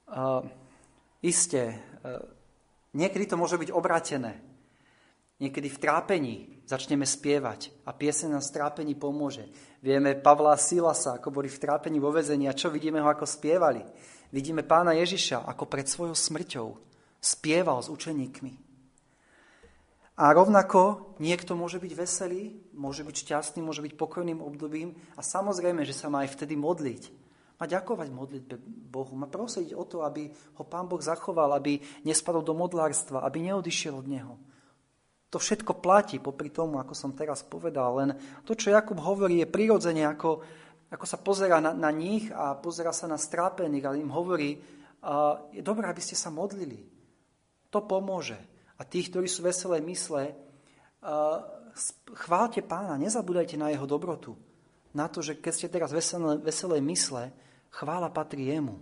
Uh, 0.09 0.41
isté, 1.20 1.76
uh, 2.01 2.24
niekedy 2.97 3.28
to 3.28 3.36
môže 3.36 3.61
byť 3.61 3.70
obratené. 3.72 4.41
Niekedy 5.36 5.68
v 5.68 5.80
trápení 5.80 6.34
začneme 6.64 7.05
spievať 7.05 7.70
a 7.84 7.93
piesen 7.93 8.32
nám 8.32 8.41
v 8.41 8.55
trápení 8.57 8.95
pomôže. 8.97 9.53
Vieme 9.79 10.18
Pavla 10.18 10.59
Silasa, 10.59 11.22
ako 11.22 11.31
boli 11.31 11.47
v 11.47 11.62
trápení 11.62 12.03
vo 12.03 12.11
vezení 12.11 12.51
a 12.51 12.57
čo 12.57 12.66
vidíme 12.66 12.99
ho, 12.99 13.07
ako 13.07 13.22
spievali. 13.22 13.87
Vidíme 14.35 14.66
pána 14.66 14.93
Ježiša, 14.99 15.47
ako 15.47 15.64
pred 15.70 15.87
svojou 15.87 16.18
smrťou 16.18 16.66
spieval 17.22 17.79
s 17.79 17.89
učeníkmi. 17.89 18.68
A 20.18 20.35
rovnako 20.35 21.14
niekto 21.22 21.55
môže 21.55 21.79
byť 21.79 21.93
veselý, 21.95 22.59
môže 22.74 23.07
byť 23.07 23.16
šťastný, 23.22 23.62
môže 23.62 23.79
byť 23.87 23.95
pokojným 23.95 24.43
obdobím 24.43 24.99
a 25.14 25.22
samozrejme, 25.22 25.87
že 25.87 25.95
sa 25.95 26.11
má 26.11 26.26
aj 26.26 26.35
vtedy 26.35 26.59
modliť. 26.59 27.14
Má 27.59 27.70
ďakovať 27.70 28.11
modlitbe 28.11 28.55
Bohu, 28.91 29.14
má 29.14 29.31
prosiť 29.31 29.79
o 29.79 29.87
to, 29.87 30.03
aby 30.03 30.31
ho 30.59 30.64
Pán 30.66 30.91
Boh 30.91 30.99
zachoval, 30.99 31.55
aby 31.55 31.79
nespadol 32.03 32.43
do 32.43 32.55
modlárstva, 32.55 33.22
aby 33.22 33.47
neodišiel 33.47 33.95
od 33.95 34.07
Neho. 34.11 34.35
To 35.29 35.37
všetko 35.37 35.85
platí 35.85 36.16
popri 36.16 36.49
tomu, 36.49 36.81
ako 36.81 36.97
som 36.97 37.12
teraz 37.12 37.45
povedal, 37.45 38.01
len 38.01 38.11
to, 38.49 38.57
čo 38.57 38.72
Jakub 38.72 38.97
hovorí, 38.97 39.45
je 39.45 39.49
prirodzene, 39.49 40.09
ako, 40.09 40.41
ako 40.89 41.05
sa 41.05 41.20
pozera 41.20 41.61
na, 41.61 41.76
na 41.76 41.93
nich 41.93 42.33
a 42.33 42.57
pozera 42.57 42.97
sa 42.97 43.05
na 43.05 43.20
strápených 43.20 43.85
a 43.85 43.97
im 43.99 44.09
hovorí, 44.09 44.57
uh, 44.57 45.53
je 45.53 45.61
dobré, 45.61 45.85
aby 45.85 46.01
ste 46.01 46.16
sa 46.16 46.33
modlili. 46.33 46.81
To 47.68 47.85
pomôže 47.85 48.41
a 48.79 48.87
tých, 48.87 49.11
ktorí 49.11 49.26
sú 49.26 49.43
veselé 49.43 49.83
mysle, 49.83 50.39
chválte 52.14 52.62
pána, 52.62 52.95
nezabúdajte 52.95 53.59
na 53.59 53.74
jeho 53.74 53.87
dobrotu. 53.91 54.39
Na 54.95 55.11
to, 55.11 55.18
že 55.20 55.37
keď 55.37 55.53
ste 55.53 55.68
teraz 55.68 55.91
veselé, 55.91 56.39
veselé 56.39 56.79
mysle, 56.81 57.35
chvála 57.74 58.09
patrí 58.09 58.49
jemu. 58.49 58.79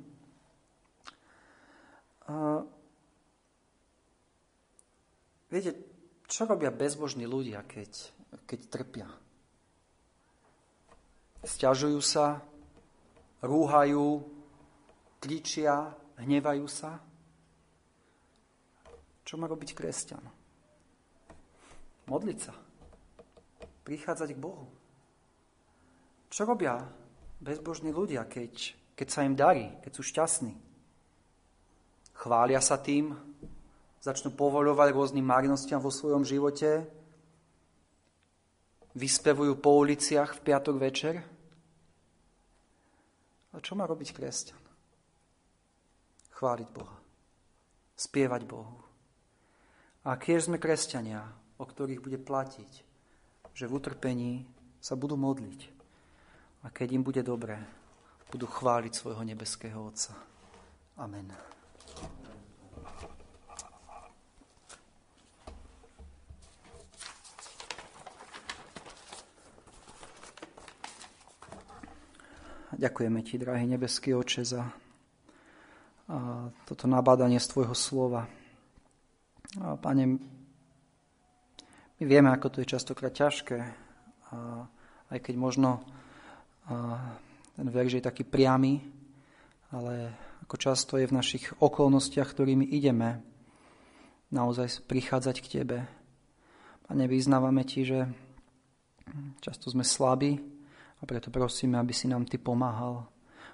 Viete, 5.49 5.73
čo 6.27 6.43
robia 6.43 6.75
bezbožní 6.75 7.23
ľudia, 7.23 7.63
keď, 7.63 7.91
keď 8.47 8.61
trpia? 8.67 9.09
Sťažujú 11.47 12.01
sa, 12.03 12.43
rúhajú, 13.47 14.27
kričia, 15.23 15.95
hnevajú 16.19 16.67
sa? 16.67 16.99
Čo 19.23 19.39
má 19.39 19.47
robiť 19.47 19.71
kresťan? 19.75 20.23
Modliť 22.07 22.39
sa. 22.39 22.55
Prichádzať 23.87 24.35
k 24.35 24.43
Bohu. 24.43 24.67
Čo 26.31 26.43
robia 26.47 26.79
bezbožní 27.39 27.95
ľudia, 27.95 28.27
keď, 28.27 28.75
keď 28.99 29.09
sa 29.11 29.23
im 29.23 29.39
darí, 29.39 29.71
keď 29.83 29.93
sú 29.95 30.03
šťastní? 30.03 30.55
Chvália 32.17 32.59
sa 32.59 32.83
tým, 32.83 33.15
začnú 34.07 34.31
povoľovať 34.39 34.95
rôznym 34.95 35.27
marnostiam 35.27 35.83
vo 35.83 35.91
svojom 35.91 36.23
živote, 36.23 36.87
vyspevujú 38.95 39.59
po 39.59 39.83
uliciach 39.83 40.39
v 40.39 40.45
piatok 40.47 40.77
večer. 40.79 41.15
A 43.51 43.59
čo 43.59 43.75
má 43.75 43.83
robiť 43.83 44.15
kresťan? 44.15 44.63
Chváliť 46.39 46.69
Boha. 46.71 46.97
Spievať 47.99 48.43
Bohu. 48.47 48.79
A 50.07 50.15
keď 50.15 50.47
sme 50.47 50.63
kresťania, 50.63 51.27
o 51.59 51.65
ktorých 51.67 52.05
bude 52.05 52.21
platiť, 52.23 52.71
že 53.57 53.65
v 53.67 53.75
utrpení 53.75 54.47
sa 54.79 54.95
budú 54.95 55.19
modliť. 55.19 55.61
A 56.63 56.71
keď 56.71 56.95
im 56.95 57.03
bude 57.03 57.27
dobré, 57.27 57.59
budú 58.31 58.47
chváliť 58.47 58.93
svojho 58.95 59.25
nebeského 59.27 59.81
Otca. 59.81 60.15
Amen. 61.01 61.56
Ďakujeme 72.77 73.25
Ti, 73.25 73.41
drahý 73.41 73.65
nebeský 73.65 74.13
Oče, 74.13 74.45
za 74.45 74.69
toto 76.69 76.85
nabádanie 76.85 77.41
z 77.41 77.49
Tvojho 77.49 77.73
slova. 77.73 78.29
A 79.65 79.81
Pane, 79.81 80.21
my 81.97 82.05
vieme, 82.05 82.29
ako 82.29 82.53
to 82.53 82.61
je 82.61 82.69
častokrát 82.69 83.17
ťažké, 83.17 83.57
a 84.29 84.69
aj 85.09 85.19
keď 85.25 85.35
možno 85.41 85.89
a 86.69 87.01
ten 87.57 87.65
verž 87.73 87.97
je 87.97 88.05
taký 88.05 88.29
priamy, 88.29 88.85
ale 89.73 90.13
ako 90.45 90.61
často 90.61 91.01
je 91.01 91.09
v 91.09 91.17
našich 91.17 91.57
okolnostiach, 91.57 92.29
ktorými 92.29 92.77
ideme, 92.77 93.25
naozaj 94.29 94.85
prichádzať 94.85 95.37
k 95.41 95.47
Tebe. 95.49 95.79
Pane, 96.85 97.09
vyznávame 97.09 97.65
Ti, 97.65 97.89
že 97.89 98.01
často 99.41 99.73
sme 99.73 99.81
slabí 99.81 100.56
preto 101.07 101.31
prosíme, 101.31 101.79
aby 101.79 101.95
si 101.95 102.11
nám 102.11 102.27
Ty 102.27 102.43
pomáhal. 102.43 103.07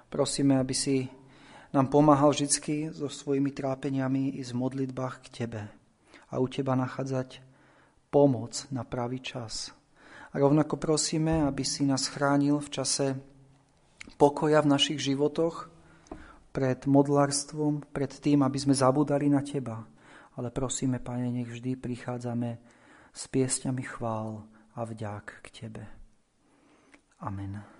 Prosíme, 0.09 0.57
aby 0.57 0.73
si 0.73 1.07
nám 1.73 1.87
pomáhal 1.87 2.33
vždy 2.33 2.89
so 2.93 3.09
svojimi 3.09 3.53
trápeniami 3.53 4.37
i 4.37 4.41
z 4.41 4.53
modlitbách 4.53 5.25
k 5.25 5.27
Tebe 5.29 5.61
a 6.29 6.41
u 6.41 6.49
Teba 6.49 6.73
nachádzať 6.73 7.41
pomoc 8.09 8.65
na 8.73 8.81
pravý 8.81 9.21
čas. 9.21 9.73
A 10.33 10.41
rovnako 10.41 10.81
prosíme, 10.81 11.45
aby 11.45 11.61
si 11.61 11.85
nás 11.85 12.09
chránil 12.09 12.57
v 12.57 12.69
čase 12.73 13.05
pokoja 14.17 14.61
v 14.65 14.71
našich 14.73 14.97
životoch 15.01 15.69
pred 16.53 16.85
modlárstvom, 16.85 17.85
pred 17.93 18.09
tým, 18.09 18.45
aby 18.45 18.57
sme 18.57 18.73
zabudali 18.77 19.29
na 19.29 19.45
Teba. 19.45 19.85
Ale 20.37 20.49
prosíme, 20.49 20.97
Pane, 20.97 21.29
nech 21.29 21.49
vždy 21.49 21.77
prichádzame 21.77 22.57
s 23.13 23.23
piesťami 23.29 23.81
chvál 23.85 24.41
a 24.73 24.81
vďak 24.85 25.45
k 25.45 25.47
Tebe. 25.53 26.02
Amen. 27.25 27.72